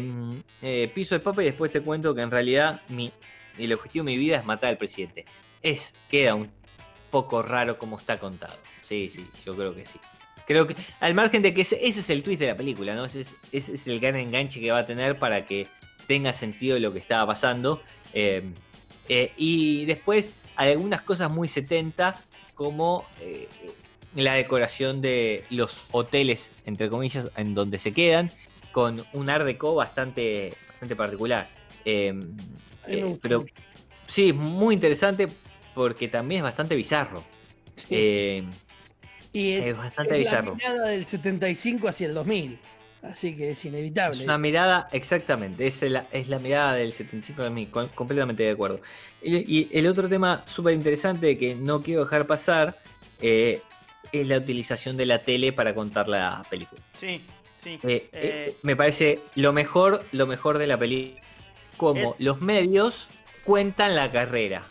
[0.61, 3.11] eh, piso al papa y después te cuento que en realidad mi,
[3.57, 5.25] el objetivo de mi vida es matar al presidente.
[5.63, 6.51] Es, queda un
[7.09, 8.55] poco raro como está contado.
[8.81, 9.99] Sí, sí, yo creo que sí.
[10.45, 13.05] Creo que, al margen de que ese, es el twist de la película, ¿no?
[13.05, 15.67] Es, ese es el gran enganche que va a tener para que
[16.07, 17.81] tenga sentido lo que estaba pasando.
[18.13, 18.43] Eh,
[19.09, 22.15] eh, y después hay algunas cosas muy 70,
[22.55, 23.47] como eh,
[24.15, 28.31] la decoración de los hoteles, entre comillas, en donde se quedan,
[28.71, 31.49] con un art deco bastante, bastante particular.
[31.85, 32.13] Me
[32.87, 33.45] eh, pero
[34.07, 35.27] sí, muy interesante
[35.73, 37.23] porque también es bastante bizarro.
[37.75, 37.87] Sí.
[37.91, 38.43] Eh,
[39.33, 40.51] y es, es bastante es bizarro.
[40.51, 42.59] la mirada del 75 hacia el 2000.
[43.03, 44.19] Así que es inevitable.
[44.19, 48.43] Es una mirada, exactamente, es la, es la mirada del 75 de mí, con- completamente
[48.43, 48.79] de acuerdo.
[49.23, 52.77] Y, y el otro tema súper interesante que no quiero dejar pasar
[53.19, 53.61] eh,
[54.11, 56.79] es la utilización de la tele para contar la película.
[56.99, 57.21] Sí,
[57.63, 57.79] sí.
[57.81, 61.19] Eh, Eh, eh, me parece lo mejor, lo mejor de la película,
[61.77, 63.07] como Es- los medios
[63.43, 64.63] cuentan la carrera.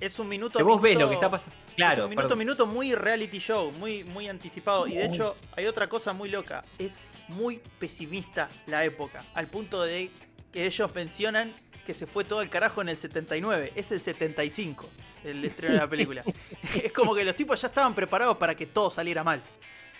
[0.00, 1.54] es un minuto Que vos ves lo que está pasando.
[1.68, 4.86] es Claro, un minuto a minuto muy reality show, muy, muy anticipado.
[4.86, 6.62] Y de hecho, hay otra cosa muy loca.
[6.78, 6.98] Es
[7.30, 9.20] muy pesimista la época.
[9.34, 10.10] Al punto de
[10.52, 11.52] que ellos mencionan
[11.86, 13.72] que se fue todo el carajo en el 79.
[13.74, 14.88] Es el 75
[15.24, 16.22] el estreno de la película.
[16.82, 19.42] es como que los tipos ya estaban preparados para que todo saliera mal.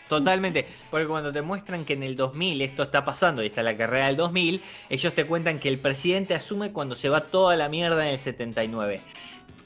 [0.08, 3.76] Totalmente, porque cuando te muestran que en el 2000 esto está pasando y está la
[3.76, 7.68] carrera del 2000, ellos te cuentan que el presidente asume cuando se va toda la
[7.68, 9.00] mierda en el 79.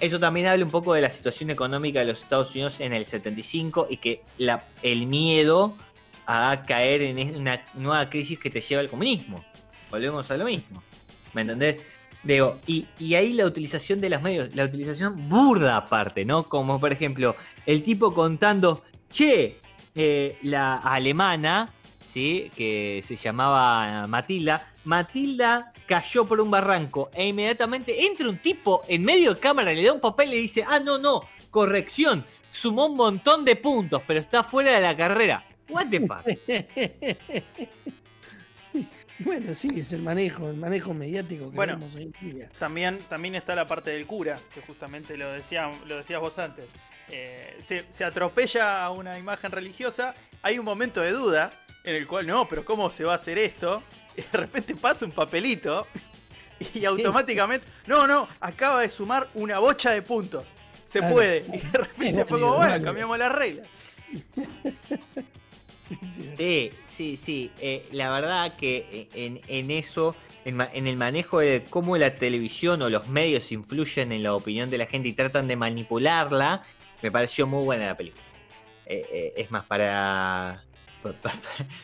[0.01, 3.07] Eso también habla un poco de la situación económica de los Estados Unidos en el
[3.07, 5.79] 75 y que la, el miedo
[6.27, 9.45] a caer en una nueva crisis que te lleva al comunismo.
[9.91, 10.83] Volvemos a lo mismo.
[11.33, 11.79] ¿Me entendés?
[12.67, 16.45] Y, y ahí la utilización de los medios, la utilización burda aparte, ¿no?
[16.45, 19.61] Como por ejemplo, el tipo contando, che,
[19.95, 22.51] eh, la alemana, ¿sí?
[22.57, 29.05] Que se llamaba Matilda, Matilda cayó por un barranco e inmediatamente entra un tipo en
[29.05, 32.87] medio de cámara, le da un papel y le dice, ah, no, no, corrección, sumó
[32.87, 35.45] un montón de puntos, pero está fuera de la carrera.
[35.75, 36.25] What the fuck?
[39.21, 41.75] Bueno, sí, es el manejo, el manejo mediático que Bueno.
[41.75, 42.49] vemos hoy en día.
[42.59, 46.65] También, también está la parte del cura, que justamente lo, decía, lo decías vos antes.
[47.11, 51.53] Eh, se, se atropella a una imagen religiosa, hay un momento de duda
[51.85, 53.85] en el cual, no, pero ¿cómo se va a hacer esto?
[54.17, 55.87] Y de repente pasa un papelito
[56.59, 56.85] y Sí.
[56.85, 60.45] automáticamente, no, no, acaba de sumar una bocha de puntos.
[60.87, 61.15] Se Claro.
[61.15, 61.39] puede.
[61.53, 62.87] Y de repente fue como, bueno, válido.
[62.89, 63.69] cambiamos las reglas.
[66.37, 67.51] Sí, Sí, sí.
[67.61, 72.81] Eh, la verdad que en, en eso, en, en el manejo de cómo la televisión
[72.83, 76.63] o los medios influyen en la opinión de la gente y tratan de manipularla,
[77.03, 78.23] me pareció muy buena la película.
[78.87, 80.63] Eh, eh, es más, para,
[81.03, 81.33] pa- pa-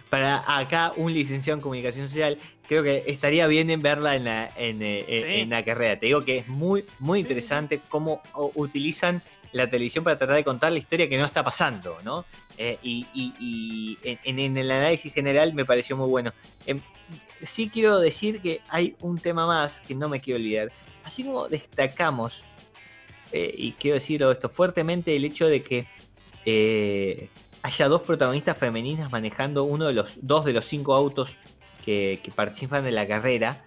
[0.08, 4.48] para acá un licenciado en comunicación social, creo que estaría bien en verla en la,
[4.56, 5.40] en, eh, eh, Sí.
[5.42, 5.98] en la carrera.
[5.98, 8.22] Te digo que es muy, muy interesante cómo
[8.54, 12.24] utilizan la televisión para tratar de contar la historia que no está pasando, ¿no?
[12.56, 16.32] Eh, y y- en, el análisis general me pareció muy bueno.
[16.66, 16.80] Em,
[17.42, 20.70] sí quiero decir que hay un tema más que no me quiero olvidar.
[21.04, 22.44] Así como destacamos,
[23.32, 25.86] eh, y quiero decirlo esto fuertemente, el hecho de que
[26.44, 27.28] eh,
[27.62, 31.36] haya dos protagonistas femeninas manejando uno de los dos de los cinco autos
[31.84, 33.64] que, participan de la carrera,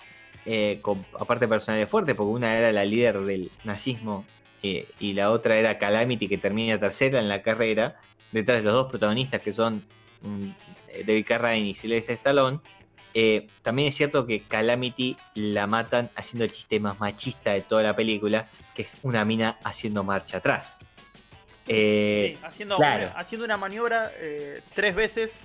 [0.81, 4.25] con aparte personalidades fuertes, porque una era la líder del nazismo
[4.63, 7.99] eh, y la otra era Calamity que termina tercera en la carrera,
[8.31, 9.85] detrás de los dos protagonistas que son
[10.21, 10.49] mm,
[11.05, 12.59] David Carradine y Sylvester Stallone.
[13.13, 17.83] Eh, también es cierto que Calamity la matan haciendo el chiste más machista de toda
[17.83, 20.79] la película, que es una mina haciendo marcha atrás.
[21.67, 23.07] Eh, Sí, haciendo, claro.
[23.07, 24.11] una, haciendo una maniobra
[24.73, 25.41] tres veces.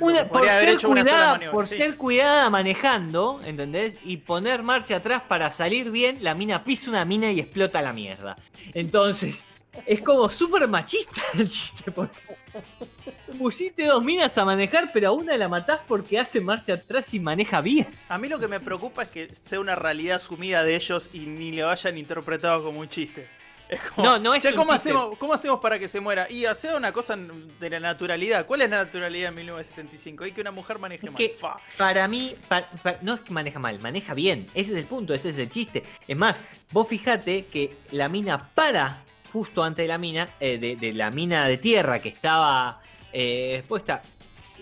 [0.00, 1.76] Una- por ser cuidada, por sí.
[1.76, 3.96] ser cuidada manejando, ¿entendés?
[4.04, 7.92] Y poner marcha atrás para salir bien, la mina pisa una mina y explota la
[7.92, 8.36] mierda.
[8.72, 9.44] Entonces,
[9.86, 12.18] es como súper machista el chiste, porque
[13.38, 17.20] pusiste dos minas a manejar, pero a una la matás porque hace marcha atrás y
[17.20, 17.88] maneja bien.
[18.08, 21.20] A mí lo que me preocupa es que sea una realidad asumida de ellos y
[21.20, 23.28] ni lo hayan interpretado como un chiste.
[23.94, 24.90] Como, No, no es "Che, un ¿cómo, chiste".
[24.90, 26.30] hacemos, ¿cómo hacemos para que se muera?
[26.30, 28.46] Y hacer una cosa de la naturalidad.
[28.46, 30.26] ¿Cuál es la naturalidad en 1975?
[30.26, 31.18] Y que una mujer maneje Es mal.
[31.18, 31.36] que-.
[31.76, 34.46] Para mí, pa- pa- no es que maneja mal, maneja bien.
[34.54, 35.82] Ese es el punto, ese es el chiste.
[36.06, 36.36] Es más,
[36.72, 41.10] vos fijate que la mina para justo antes de la mina, eh, de, de la
[41.10, 42.80] mina de tierra que estaba
[43.12, 44.02] eh, expuesta.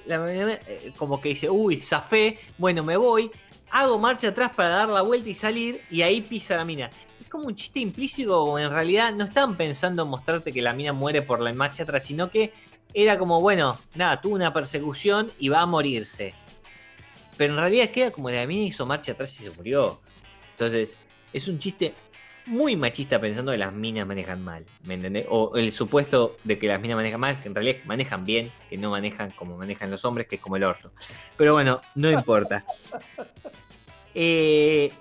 [0.07, 3.31] La eh, como que dice, uy, zafé, bueno, me voy.
[3.71, 6.91] Hago marcha atrás para dar la vuelta y salir, y ahí pisa la mina.
[7.33, 10.75] Es como un chiste implícito, o en realidad no están pensando en mostrarte que la
[10.75, 12.53] mina muere por la marcha atrás, sino que
[12.93, 16.35] era como, bueno, nada, tuvo una persecución y va a morirse.
[17.39, 19.99] Pero en realidad queda como la mina hizo marcha atrás y se murió.
[20.51, 20.99] Entonces,
[21.33, 21.95] es un chiste
[22.45, 24.67] muy machista pensando que las minas manejan mal.
[24.83, 25.25] ¿Me entendés?
[25.31, 28.77] O el supuesto de que las minas manejan mal, que en realidad manejan bien, que
[28.77, 30.93] no manejan como manejan los hombres, que es como el orto.
[31.39, 32.63] Pero bueno, no importa.
[34.15, 34.93] Eh,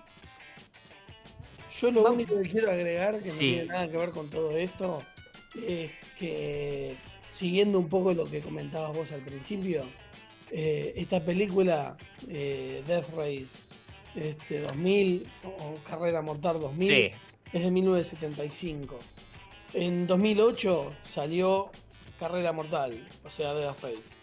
[1.81, 5.01] Yo lo único que quiero agregar, que no tiene nada que ver con todo esto,
[5.55, 6.95] es que
[7.31, 9.85] siguiendo un poco lo que comentabas vos al principio,
[10.51, 13.49] eh, esta película eh, Death Race
[14.13, 17.11] este, 2000 o Carrera Mortal 2000 sí,
[17.51, 18.99] es de 1975.
[19.73, 21.71] En 2008 salió
[22.19, 24.13] Carrera Mortal, o sea Death Race,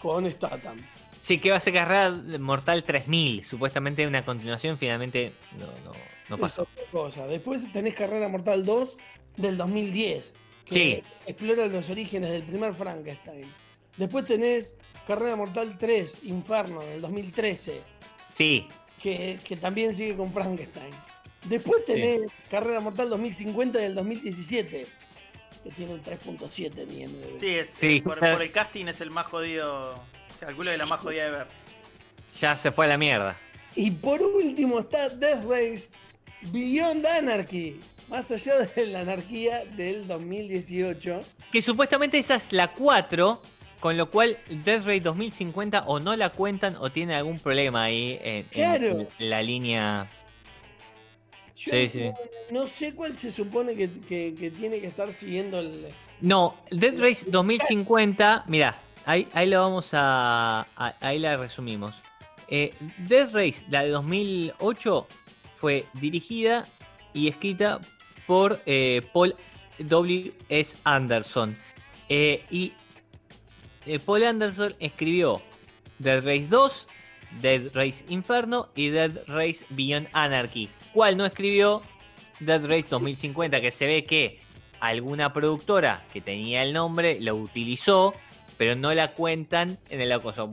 [0.00, 0.78] con Statham.
[1.24, 3.44] Sí, que va a ser carrera Mortal 3000.
[3.44, 5.92] Supuestamente una continuación, finalmente no, no,
[6.28, 6.62] no Es pasó.
[6.62, 7.26] otra cosa.
[7.26, 8.96] Después tenés Carrera Mortal 2
[9.36, 10.34] del 2010,
[10.66, 11.02] que Sí.
[11.26, 13.50] explora los orígenes del primer Frankenstein.
[13.96, 17.80] Después tenés Carrera Mortal 3, Inferno, del 2013,
[18.30, 18.66] Sí,
[19.00, 20.92] que, que también sigue con Frankenstein.
[21.44, 24.86] Después tenés Carrera Mortal 2050 del 2017,
[25.62, 27.38] que tiene un 3.7 en IMDb.
[27.38, 29.94] Sí, es, Sí, por el casting es el más jodido.
[30.44, 31.46] Calculo que la más jodida de ver.
[32.38, 33.36] ya se fue a la mierda.
[33.76, 35.88] Y por último está Death Race
[36.52, 41.22] Beyond Anarchy, más allá de la anarquía del 2018.
[41.50, 43.40] Que supuestamente esa es la 4,
[43.80, 48.18] con lo cual Death Ray 2050 o no la cuentan o tiene algún problema ahí
[48.22, 49.06] en, en Claro.
[49.18, 50.10] la línea.
[51.56, 52.10] Yo Sí, no, sí.
[52.50, 55.86] no sé cuál se supone que, que- que tiene que estar siguiendo el.
[56.20, 60.66] No, Death Race 2050, mira, ahí, ahí lo vamos a,
[61.00, 61.94] Ahí la resumimos.
[62.48, 62.74] Eh,
[63.32, 65.06] Race, la de 2008,
[65.56, 66.64] fue dirigida
[67.12, 67.80] y escrita
[68.26, 69.34] por eh, Paul
[69.78, 70.32] W.
[70.48, 70.76] S.
[70.84, 71.56] Anderson.
[72.08, 72.72] Eh, y
[73.86, 75.40] eh, Paul Anderson escribió
[75.98, 76.86] Dead Race 2,
[77.40, 80.68] Dead Race Inferno y Dead Race Beyond Anarchy.
[80.92, 81.82] ¿Cuál no escribió?
[82.40, 84.40] Dead Race 2050, que se ve que
[84.80, 88.14] alguna productora que tenía el nombre lo utilizó,
[88.58, 90.50] pero no la cuentan en el acoso.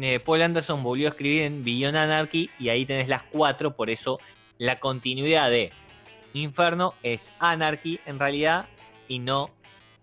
[0.00, 3.90] Eh, Paul Anderson volvió a escribir en Beyond Anarchy y ahí tenés las cuatro, por
[3.90, 4.20] eso
[4.58, 5.72] la continuidad de
[6.32, 8.66] Inferno es Anarchy en realidad
[9.08, 9.50] y no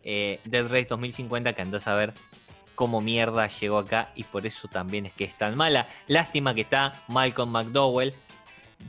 [0.04, 2.14] eh, Dead Race 2050 que andás a ver
[2.76, 5.88] cómo mierda llegó acá y por eso también es que es tan mala.
[6.08, 8.14] Lástima que está Malcolm McDowell,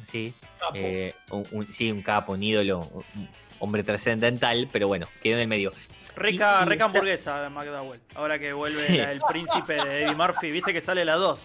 [0.05, 0.75] sí, Capo.
[0.75, 3.29] eh, un, un- sí, un capo, un ídolo, un
[3.61, 5.73] hombre trascendental, pero bueno, quedó en el medio.
[6.17, 8.01] Reca, hamburguesa de McDowell.
[8.15, 8.97] Ahora que vuelve Sí.
[8.97, 11.41] la- el príncipe de Eddie Murphy, viste que sale la 2.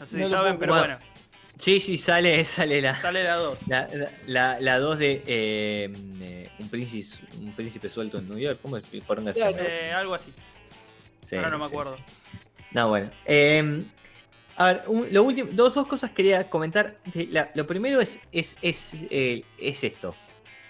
[0.00, 0.98] No sé si No saben, pero bueno,
[1.58, 3.58] Sí, sí, sale, sale la, sale la 2.
[3.66, 3.88] la,
[4.26, 8.60] la, la dos de eh, eh, un, príncipe, un príncipe suelto en New York.
[8.62, 8.84] ¿Cómo es?
[8.92, 10.32] Eh, algo así.
[11.24, 11.96] Sí, Ahora no me acuerdo.
[11.96, 12.36] sí.
[12.70, 13.10] No, bueno.
[13.24, 13.82] Eh,
[14.56, 16.98] a ver, un- lo último, dos, dos cosas quería comentar.
[17.14, 20.14] La- lo primero es, es, es, eh, es esto.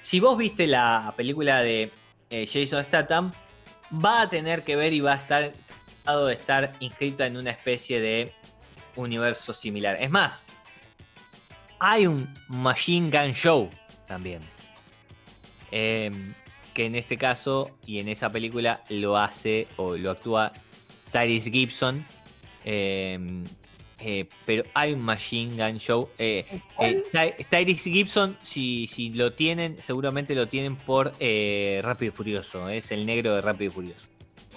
[0.00, 1.92] Si vos viste la película de
[2.30, 3.32] eh, Jason Statham,
[4.04, 5.52] va a tener que ver y va a estar
[6.16, 8.32] de estar inscrita en una especie de
[8.96, 9.96] universo similar.
[10.00, 10.42] Es más,
[11.80, 13.70] hay un Machine Gun Show
[14.06, 14.40] también.
[15.70, 16.10] Eh,
[16.72, 20.52] que en este caso y en esa película lo hace o lo actúa
[21.12, 22.06] Tyrese Gibson.
[22.64, 23.18] eh,
[24.00, 26.08] eh, pero hay un Machine Gun Show.
[26.18, 26.44] eh,
[26.80, 32.16] eh, Ty- Tyrese Gibson, si, si lo tienen, seguramente lo tienen por eh, Rápido y
[32.16, 32.68] Furioso.
[32.68, 34.06] Es el negro de Rápido y Furioso.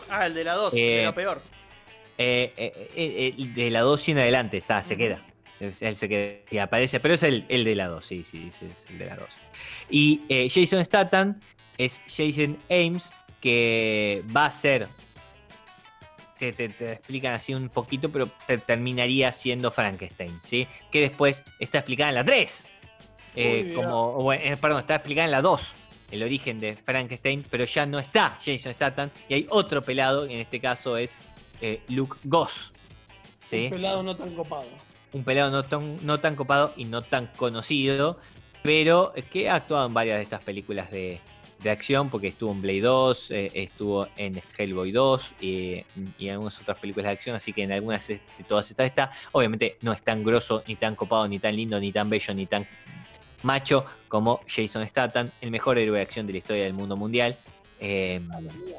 [0.10, 1.42] Ah, el de la 2, Eh, de la peor.
[2.18, 5.26] Eh, eh, eh, eh, de la 2 y en adelante está, se queda.
[5.60, 8.66] Él se queda y aparece, pero es el, el de la 2, sí, sí, sí,
[8.72, 9.28] es el de la 2.
[9.92, 11.40] Y eh, Jason Statham
[11.78, 14.88] es Jason Ames, que va a ser.
[16.42, 20.68] Te, te- te explican así un poquito, pero te- terminaría siendo Frankenstein, ¿sí?
[20.92, 22.64] Que después está explicada en la 3.
[23.36, 25.74] Eh, como, bueno, eh, perdón, está explicada en la 2
[26.10, 30.34] el origen de Frankenstein, pero ya no está Jason Statham y hay otro pelado, y
[30.34, 31.16] en este caso es
[31.62, 32.74] eh, Luke Goss.
[33.44, 33.66] ¿sí?
[33.66, 34.66] Un pelado no tan copado.
[35.14, 38.20] Un pelado no tan, no tan copado y no tan conocido,
[38.64, 41.22] pero que ha actuado en varias de estas películas de,
[41.64, 45.84] de acción, porque estuvo en Blade 2, eh, estuvo en Hellboy 2 y,
[46.18, 49.12] y en algunas otras películas de acción, así que en algunas de todas estas está.
[49.32, 52.46] Obviamente no es tan grosso, ni tan copado, ni tan lindo, ni tan bello, ni
[52.48, 52.68] tan
[53.44, 57.36] macho como Jason Statham, el mejor héroe de acción de la historia del mundo mundial.
[57.84, 58.22] Eh,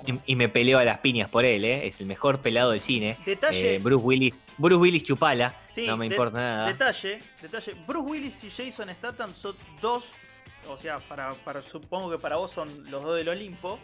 [0.07, 2.81] y, y me peleo a las piñas por él, eh, es el mejor pelado del
[2.81, 3.17] cine.
[3.27, 6.67] Detalle, Eh, Bruce Willis, Bruce Willis chupala, Sí, no me de- importa nada.
[6.69, 7.75] detalle, detalle.
[7.85, 10.05] Bruce Willis y Jason Statham son dos,
[10.69, 13.79] o sea, para, para supongo que para vos son los dos del Olimpo.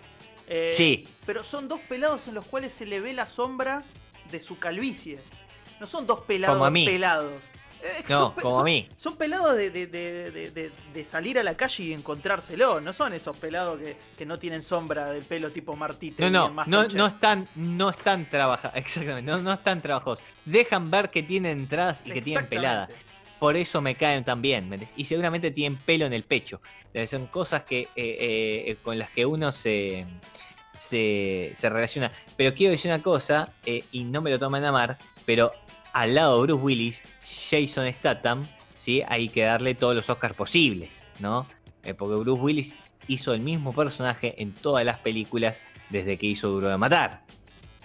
[0.47, 1.07] eh, Sí.
[1.27, 3.83] Pero son dos pelados en los cuales se le ve la sombra
[4.31, 5.19] de su calvicie.
[5.81, 6.85] No son dos pelados Como a mí.
[6.87, 7.33] pelados.
[7.81, 8.89] Eh, No, son como a mí.
[8.97, 12.81] Son pelados de, de- de- de- salir a la calle y encontrárselo.
[12.81, 16.29] No son esos pelados que, que no tienen sombra del pelo tipo Martite.
[16.29, 20.19] No, no, no, están, no están trabajados, exactamente, no, no están trabajados.
[20.45, 22.89] Dejan ver que tienen entradas y que tienen pelada.
[23.39, 24.87] Por eso me caen tan bien.
[24.97, 26.61] Y seguramente tienen pelo en el pecho.
[27.07, 30.07] Son cosas que eh, eh, con las que uno se,
[30.79, 32.11] se, se relaciona.
[32.37, 34.97] Pero quiero decir una cosa, eh, y no me lo toman a mal,
[35.27, 35.53] pero
[35.93, 38.45] al lado de Bruce Willis, Jason Statham,
[38.77, 39.03] ¿sí?
[39.07, 41.47] hay que darle todos los Oscars posibles, ¿no?
[41.97, 42.75] Porque Bruce Willis
[43.09, 47.23] hizo el mismo personaje en todas las películas desde que hizo Duro de Matar.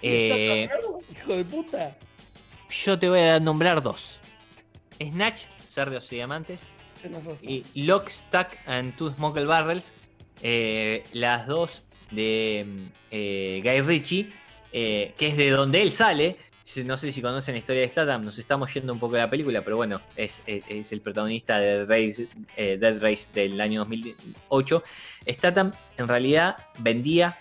[0.02, 1.96] Eh, ¿Estás cagado, hijo de puta?
[2.68, 4.20] yo te voy a nombrar dos.
[5.00, 6.60] Snatch, Cerdos y Diamantes,
[7.74, 9.90] y Lock, Stock and Two Smoke Barrels,
[10.42, 14.32] eh, las dos de mm, eh, Guy Ritchie,
[14.72, 16.36] eh, que es de donde él sale.
[16.84, 19.28] No sé si conocen la historia de Statham, nos estamos yendo un poco de la
[19.28, 23.80] película, pero bueno, es, es- es el protagonista de Dead Race, Dead Race del año
[23.80, 24.82] 2008.
[25.28, 27.38] Statham en realidad vendía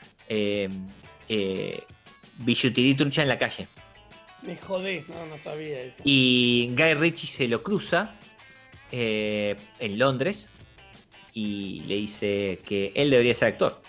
[2.39, 3.67] billutería y trucha en la calle.
[4.47, 6.01] Me jodé, no, no sabía eso.
[6.03, 8.15] Y Guy Ritchie se lo cruza
[8.91, 10.49] eh, en Londres
[11.33, 13.81] y le dice que él debería ser actor.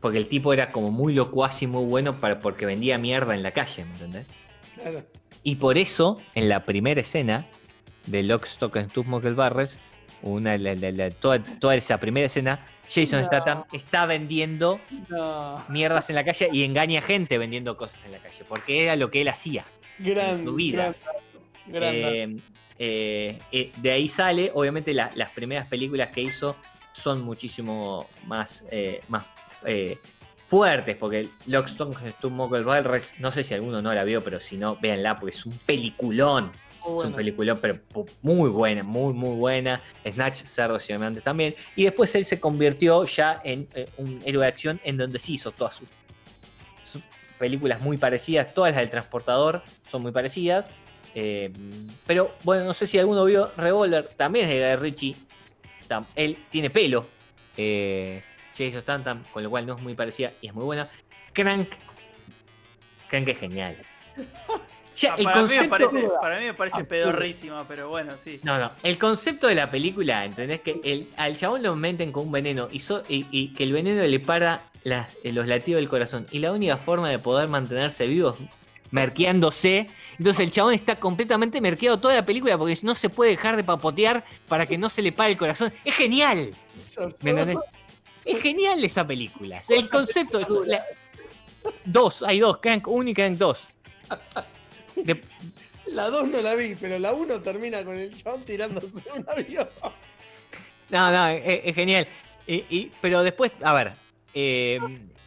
[0.00, 3.42] Porque el tipo era como muy locuaz y muy bueno para, porque vendía mierda en
[3.42, 4.26] la calle, ¿me entendés?
[4.74, 5.04] Claro.
[5.42, 7.46] Y por eso, en la primera escena
[8.06, 9.78] de Lock, Stock and Two Smoke Barrels,
[10.30, 12.58] una, la- la- la- toda, toda esa primera escena,
[12.88, 13.26] Jason No.
[13.26, 15.64] Statham está vendiendo No.
[15.68, 19.10] mierdas en la calle y engaña gente vendiendo cosas en la calle, porque era lo
[19.10, 19.64] que él hacía.
[19.98, 20.94] Gran, tu vida.
[21.66, 21.92] gran-.
[21.94, 22.36] Eh,
[22.78, 26.56] eh, eh, de ahí sale, obviamente la- las primeras películas que hizo
[26.92, 28.64] son muchísimo más,
[29.08, 29.26] más
[30.46, 34.76] fuertes, porque Lockstock, Stumble Barrels, no sé si alguno no la vio, pero si no,
[34.76, 36.52] véanla, porque es un peliculón.
[36.86, 37.16] Muy Es un bueno.
[37.16, 37.78] peliculón, pero
[38.22, 39.82] muy buena, muy, muy buena.
[40.08, 41.54] Snatch, Cerdos y Diamantes también.
[41.74, 45.34] Y después él se convirtió ya en eh, un héroe de acción en donde sí
[45.34, 45.88] hizo todas sus,
[46.84, 47.02] sus
[47.38, 48.52] películas muy parecidas.
[48.54, 50.70] Todas las del transportador son muy parecidas.
[51.14, 51.50] Eh,
[52.06, 55.16] pero bueno, no sé si alguno vio Revolver, también es de Guy Ritchie.
[55.88, 57.06] Tam- Él tiene pelo.
[57.56, 58.22] Eh,
[58.56, 60.88] Jason Statham, con lo cual no es muy parecida y es muy buena.
[61.32, 61.68] Crank.
[63.08, 63.76] Crank es genial.
[64.96, 66.88] Ya, Ah, el para, mí me parece, para mí me parece Absurdo.
[66.88, 68.40] pedorrísima, pero bueno, sí.
[68.44, 68.70] no, no.
[68.82, 70.60] El concepto de la película, ¿entendés?
[70.62, 73.72] Que el, al chabón lo meten con un veneno y, so- y, y que el
[73.72, 76.26] veneno le para las- eh, los latidos del corazón.
[76.30, 79.88] Y la única forma de poder mantenerse vivo es merqueándose.
[80.18, 83.64] Entonces el chabón está completamente merqueado toda la película porque no se puede dejar de
[83.64, 85.72] papotear para que no se le pare el corazón.
[85.84, 86.50] ¡Es genial!
[87.22, 87.58] ¿Me entendés?
[88.24, 89.60] Es genial esa película.
[89.68, 90.40] El concepto.
[90.64, 90.84] la-
[91.84, 93.60] dos, hay dos, Crank 1 y Crank 2.
[94.96, 95.22] De-
[95.86, 99.68] La 2 no la vi, pero la 1 termina con el chabón tirándose un avión.
[100.88, 102.06] No, no, es, es genial.
[102.46, 103.92] Y- y- pero después, a ver,
[104.34, 104.78] eh,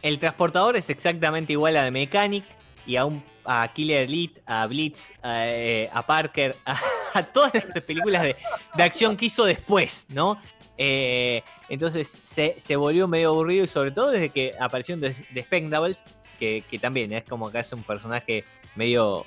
[0.02, 2.44] el transportador es exactamente igual a The Mechanic
[2.86, 6.78] y a, un, a Killer Elite, a Blitz, a, eh, a Parker, a,
[7.14, 8.36] a todas las películas de,
[8.74, 10.40] de acción que hizo después, ¿no?
[10.78, 15.10] Eh, entonces se, se volvió medio aburrido y sobre todo desde que apareció en The,
[15.34, 16.02] The Expendables,
[16.38, 18.44] que, que también es como que hace un personaje
[18.76, 19.26] medio,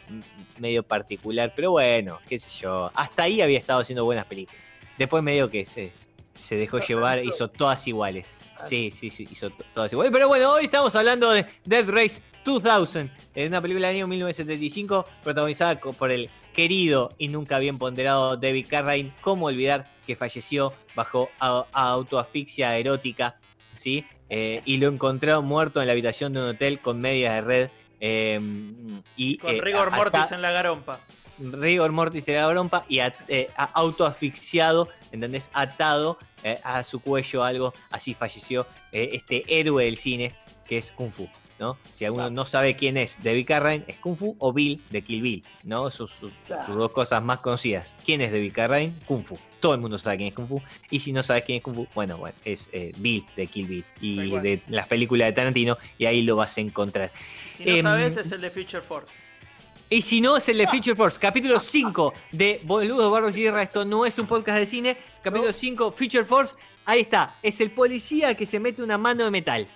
[0.59, 2.91] medio particular, pero bueno, qué sé yo.
[2.95, 4.61] Hasta ahí había estado haciendo buenas películas.
[4.97, 5.91] Después medio que se,
[6.33, 8.33] se dejó llevar, hizo todas iguales.
[8.67, 10.11] Sí, sí, sí, hizo to- todas iguales.
[10.13, 15.05] Pero bueno, hoy estamos hablando de Death Race 2000, es una película del año 1975
[15.23, 19.13] protagonizada por el querido y nunca bien ponderado David Carradine.
[19.21, 23.37] ¿Cómo olvidar que falleció bajo a- a autoasfixia erótica?
[23.75, 24.05] ¿Sí?
[24.29, 27.69] Eh, y lo encontró muerto en la habitación de un hotel con medias de red.
[28.05, 28.37] Eh,
[29.15, 30.99] y, Con eh, rigor mortis en la garompa.
[31.51, 35.49] Rigor mortis en la brompa y at- eh, autoasfixiado, ¿entendés?
[35.53, 40.35] Atado eh, a su cuello algo, así falleció eh, este héroe del cine
[40.65, 41.29] que es Kung Fu,
[41.59, 41.77] ¿no?
[41.95, 45.21] Si alguno no sabe quién es David Carradine, es Kung Fu o Bill de Kill
[45.21, 45.89] Bill, ¿no?
[45.89, 46.65] Sus, sus- Claro.
[46.65, 47.93] sus dos cosas más conocidas.
[48.05, 48.93] ¿Quién es David Carradine?
[49.05, 49.37] Kung Fu.
[49.59, 50.61] Todo el mundo sabe quién es Kung Fu.
[50.89, 53.67] Y si no sabes quién es Kung Fu, bueno, bueno es eh, Bill de Kill
[53.67, 57.11] Bill y de las películas de Tarantino y ahí lo vas a encontrar.
[57.57, 59.07] Si no Em, sabes, es el de Future Force.
[59.93, 63.61] Y si no, es el de Feature Force, capítulo 5 de Boludo Barro Sierra.
[63.61, 64.97] Esto no es un podcast de cine.
[65.21, 66.55] Capítulo 5, Feature Force.
[66.83, 67.35] Ahí está.
[67.43, 69.67] Es el policía que se mete una mano de metal.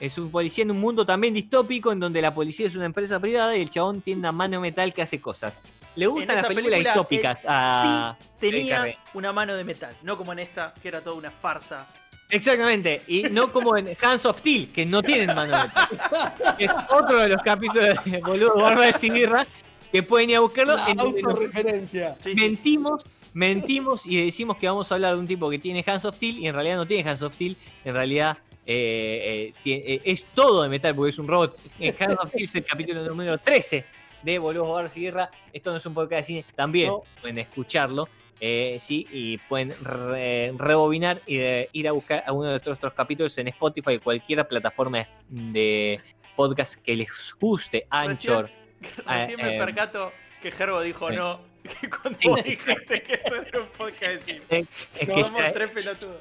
[0.00, 3.20] Es un policía en un mundo también distópico en donde la policía es una empresa
[3.20, 5.60] privada y el chabón tiene una mano de metal que hace cosas.
[5.94, 7.44] Le gustan las películas película, distópicas.
[7.44, 11.16] él a sí tenía una mano de metal, no como en esta, que era toda
[11.16, 11.86] una farsa.
[12.30, 13.02] Exactamente.
[13.06, 16.34] Y no como en Hands of Steel, que no tienen mano de metal.
[16.58, 19.46] Es otro de los capítulos de Boludo Barro y Sierra
[19.92, 20.76] que pueden ir a buscarlo.
[20.76, 22.16] La en autorreferencia.
[22.34, 26.16] Mentimos, mentimos y decimos que vamos a hablar de un tipo que tiene Hands of
[26.16, 30.24] Steel y en realidad no tiene Hands of Steel, en realidad eh, eh, eh, es
[30.34, 31.56] todo de metal porque es un robot.
[31.78, 33.84] En Hands of Steel es el capítulo número 13
[34.22, 35.30] de Volvemos a Barros y Guerra.
[35.52, 37.02] Esto no es un podcast de cine, también No.
[37.20, 38.08] pueden escucharlo.
[38.46, 42.92] Eh, sí, y pueden re- rebobinar y de- ir a buscar alguno de nuestros otros
[42.92, 45.98] capítulos en Spotify o cualquier plataforma de
[46.36, 47.08] podcast que les
[47.40, 47.86] guste.
[47.88, 48.50] Anchor.
[49.06, 51.40] Recién me eh, percato que Gerbo dijo no.
[51.80, 54.66] Que cuando dijiste que esto era un podcast de cine.
[54.98, 56.16] Es que ya- tres pelotudos.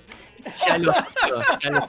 [0.65, 1.87] Ya lo ya lo.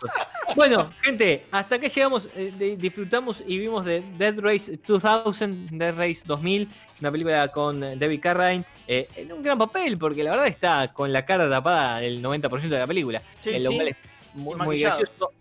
[0.54, 5.94] Bueno, gente, hasta acá llegamos, eh, de- disfrutamos y vimos de Dead Race 2000, Dead
[5.96, 6.68] Race 2000,
[7.00, 10.92] una película con eh, David Carradine, eh, en un gran papel, porque la verdad está
[10.92, 13.56] con la cara tapada el 90% de la película, Sí, sí.
[13.56, 13.96] es
[14.34, 15.32] muy, gracioso.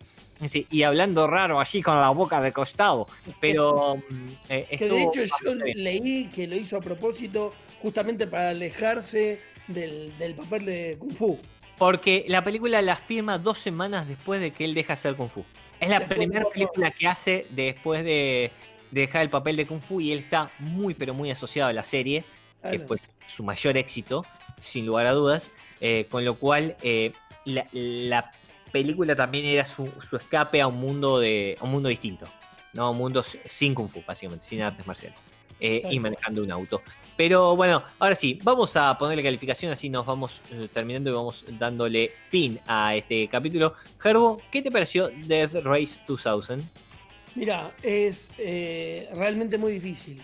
[0.46, 3.06] Sí, y hablando raro allí con la boca de costado,
[3.40, 5.84] pero mm, eh, Que de hecho yo bien.
[5.84, 7.54] leí que lo hizo a propósito
[7.84, 11.38] justamente para alejarse del, del papel de Kung Fu.
[11.76, 15.28] Porque la película la firma dos semanas después de que él deja de hacer Kung
[15.28, 15.44] Fu.
[15.80, 18.50] Es la Después primera película que hace después de,
[18.90, 21.72] de dejar el papel de Kung Fu y él está muy pero muy asociado a
[21.74, 22.24] la serie,
[22.62, 22.86] que Claro.
[22.86, 24.24] fue su mayor éxito,
[24.60, 25.50] sin lugar a dudas.
[25.80, 27.12] eh, con lo cual eh,
[27.44, 28.30] la, la
[28.72, 32.26] película también era su, su escape a un mundo de a un mundo distinto.
[32.72, 32.90] ¿no?
[32.92, 35.18] Un mundo sin Kung Fu, básicamente, sin artes marciales.
[35.60, 36.82] Eh, y manejando un auto.
[37.16, 41.44] Pero bueno, ahora sí, vamos a ponerle calificación, así nos vamos eh, terminando y vamos
[41.58, 43.74] dándole fin a este capítulo.
[43.98, 46.64] Gerbo, ¿qué te pareció Death Race 2000?
[47.36, 50.22] Mira, es eh, realmente muy difícil.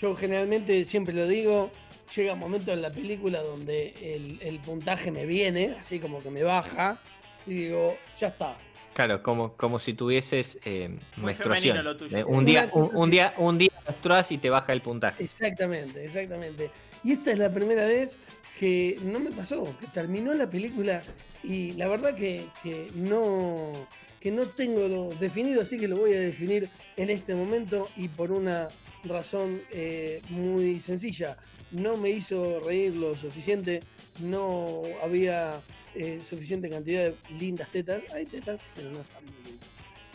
[0.00, 1.70] yo generalmente siempre lo digo,
[2.14, 6.30] llega un momento en la película donde el, el puntaje me viene, así como que
[6.30, 6.98] me baja,
[7.46, 8.56] y digo, ya está.
[8.94, 11.76] Claro, como, como si tuvieses eh, Muy menstruación.
[11.76, 12.18] femenino lo tuyo.
[12.18, 15.22] Eh, Un día, un día, un día menstruas y te baja el puntaje.
[15.24, 16.70] Exactamente, exactamente.
[17.02, 18.16] Y esta es la primera vez
[18.58, 21.02] que no me pasó, que terminó la película
[21.42, 23.72] y la verdad que, que no,
[24.20, 28.08] que no tengo lo definido, así que lo voy a definir en este momento y
[28.08, 28.68] por una
[29.04, 31.38] razón eh, muy sencilla.
[31.72, 33.82] No me hizo reír lo suficiente,
[34.20, 35.54] no había
[35.94, 38.02] eh, suficiente cantidad de lindas tetas.
[38.14, 39.68] Hay tetas, pero no están muy lindas.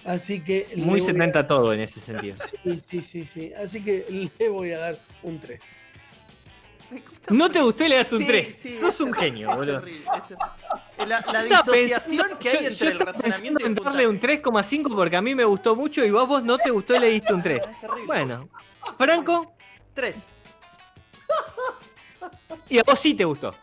[0.06, 0.68] Así que...
[0.78, 2.36] Muy voy a- 70 todo en ese sentido.
[2.64, 3.54] Sí, sí, sí, sí.
[3.54, 5.60] Así que le voy a dar un 3.
[7.30, 8.58] ¿No te gustó y le das un Sí, 3?
[8.64, 9.80] sí, Sos es un genio, es boludo.
[9.82, 10.38] terrible, es terrible.
[11.00, 13.76] La, la Yo estaba disociación pensando- que hay yo- entre yo el razonamiento y el
[13.76, 14.42] darle un puntaje.
[14.42, 17.08] 3,5 porque a mí me gustó mucho y vos, vos no te gustó y le
[17.10, 17.60] diste un 3.
[17.60, 18.06] Es terrible.
[18.06, 18.50] Bueno,
[18.98, 19.54] Franco,
[19.94, 20.16] Tres.
[22.70, 23.54] y a vos sí te gustó.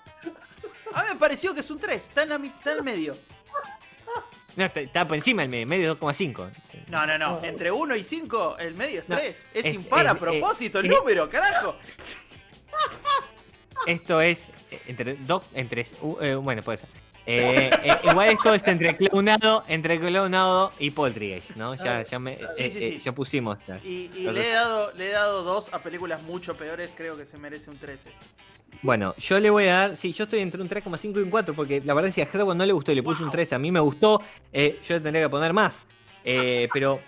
[0.95, 2.83] A mí me pareció que es un 3, está en, la, mi- está en el
[2.85, 3.17] medio.
[4.57, 6.51] No, está, está por encima del medio, medio 2,5.
[6.89, 7.43] No, no, no.
[7.43, 9.45] Entre 1 y 5, el medio es No, 3.
[9.55, 11.77] es es- impar a es- propósito el es- número, carajo.
[13.87, 16.89] Esto es eh, entre dos, entre uh, eh, bueno, puede ser.
[17.27, 21.75] Eh, eh, igual esto es entre clonado, entre clonado y poltergeist, ¿no?
[21.75, 22.99] Ya, ya me, Sí, eh, sí, sí.
[23.03, 23.65] ya pusimos.
[23.67, 23.79] ya.
[23.83, 27.39] Y, le, he dado, le he dado dos a películas mucho peores, creo que se
[27.39, 28.11] merece un 13.
[28.83, 31.55] Bueno, yo le voy a dar, sí, yo estoy entre un 3,5 y un 4
[31.55, 33.55] porque la verdad es que a Gerbo no le gustó y le puse un 3,
[33.55, 34.21] a mí me gustó,
[34.53, 34.61] yo
[34.95, 35.87] le tendría que poner más.
[36.23, 37.01] Pero,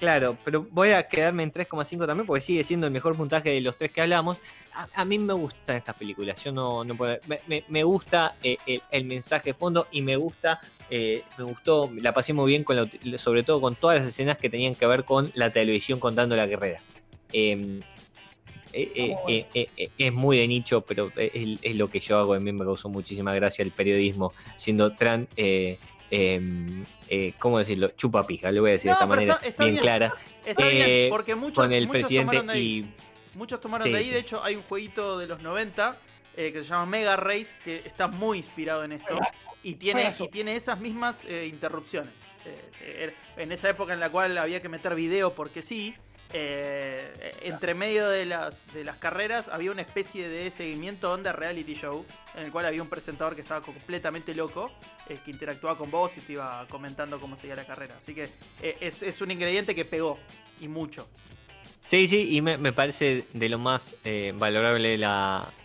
[0.00, 3.60] claro, pero voy a quedarme en 3,5 también porque sigue siendo el mejor puntaje de
[3.60, 4.38] los tres que hablamos.
[4.74, 8.82] A, a mí me gustan estas películas, yo no, no puedo, me, gusta eh, el,
[8.90, 12.76] el mensaje de fondo y me gusta, eh, me gustó, la pasé muy bien con
[12.76, 12.88] la
[13.18, 16.48] sobre todo con todas las escenas que tenían que ver con la televisión contando la
[16.48, 16.80] carrera.
[17.32, 17.80] Eh,
[18.72, 22.34] eh, eh, eh, es muy de nicho, pero es, es lo que yo hago.
[22.34, 25.78] A mí me causó muchísima gracia el periodismo, siendo tran, eh,
[26.10, 26.40] eh,
[27.08, 27.88] eh, ¿cómo decirlo?
[27.90, 29.82] Chupapija, le voy a decir No, de esta manera está- está bien, bien.
[29.82, 32.92] clara, Está Eh, bien, porque muchos, con el muchos presidente tomaron de ahí.
[33.34, 34.10] y Muchos tomaron Sí, de ahí, sí.
[34.10, 35.96] de hecho hay un jueguito de los 90
[36.36, 39.18] eh, que se llama Mega Race que está muy inspirado en esto
[39.62, 42.12] y tiene, y tiene esas mismas eh, interrupciones.
[42.44, 45.94] Eh, eh, en esa época en la cual había que meter video porque sí,
[46.32, 48.66] eh, entre medio de las,
[48.98, 53.34] carreras había una especie de seguimiento onda reality show en el cual había un presentador
[53.34, 54.70] que estaba completamente loco,
[55.06, 57.96] que interactuaba con vos y te iba comentando cómo seguía la carrera.
[57.98, 58.28] Así que
[58.62, 60.18] es, un ingrediente que pegó
[60.60, 61.08] y mucho.
[61.88, 63.96] Sí, sí, y me, parece de lo más
[64.34, 64.96] valorable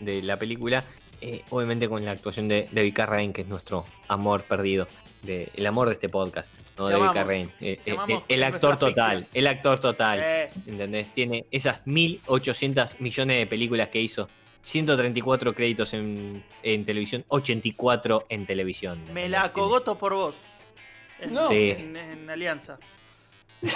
[0.00, 0.84] de la película,
[1.20, 4.86] eh, obviamente con la actuación de David Carradine, que es nuestro amor perdido,
[5.22, 6.88] de, el amor de este podcast, ¿no?
[6.88, 7.14] Te amamos.
[7.14, 9.30] Carradine, eh, eh, amamos, el actor total, ficción.
[9.34, 11.12] el actor total, Eh, ¿entendés?
[11.12, 14.28] Tiene esas 1800 millones de películas que hizo,
[14.62, 19.00] 134 créditos en, en televisión, 84 en televisión.
[19.12, 20.34] Me la acogoto por vos.
[21.20, 21.48] En, No.
[21.48, 21.70] Sí.
[21.70, 22.78] en- en Alianza.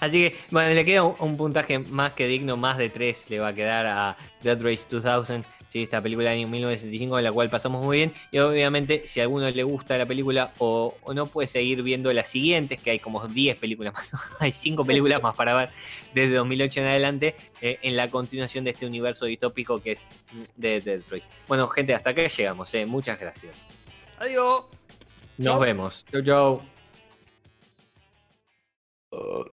[0.00, 3.38] Así que, bueno, le queda un, un puntaje más que digno, más de 3 le
[3.38, 5.82] va a quedar a Dead Race 2000, ¿sí?
[5.82, 8.12] esta película del año 1975 en la cual pasamos muy bien.
[8.30, 12.12] Y obviamente, si a alguno le gusta la película o, o no, puede seguir viendo
[12.12, 15.70] las siguientes, que hay como 10 películas más, hay 5 películas más para ver
[16.14, 20.06] desde 2008 en adelante, eh, en la continuación de este universo distópico que es
[20.56, 21.30] de Dead Race.
[21.48, 22.84] Bueno, gente, hasta acá llegamos, eh.
[22.84, 23.68] muchas gracias.
[24.18, 24.64] Adiós.
[25.38, 25.60] Nos Chau.
[25.60, 26.04] vemos.
[26.12, 26.22] Chau,
[29.10, 29.52] chau.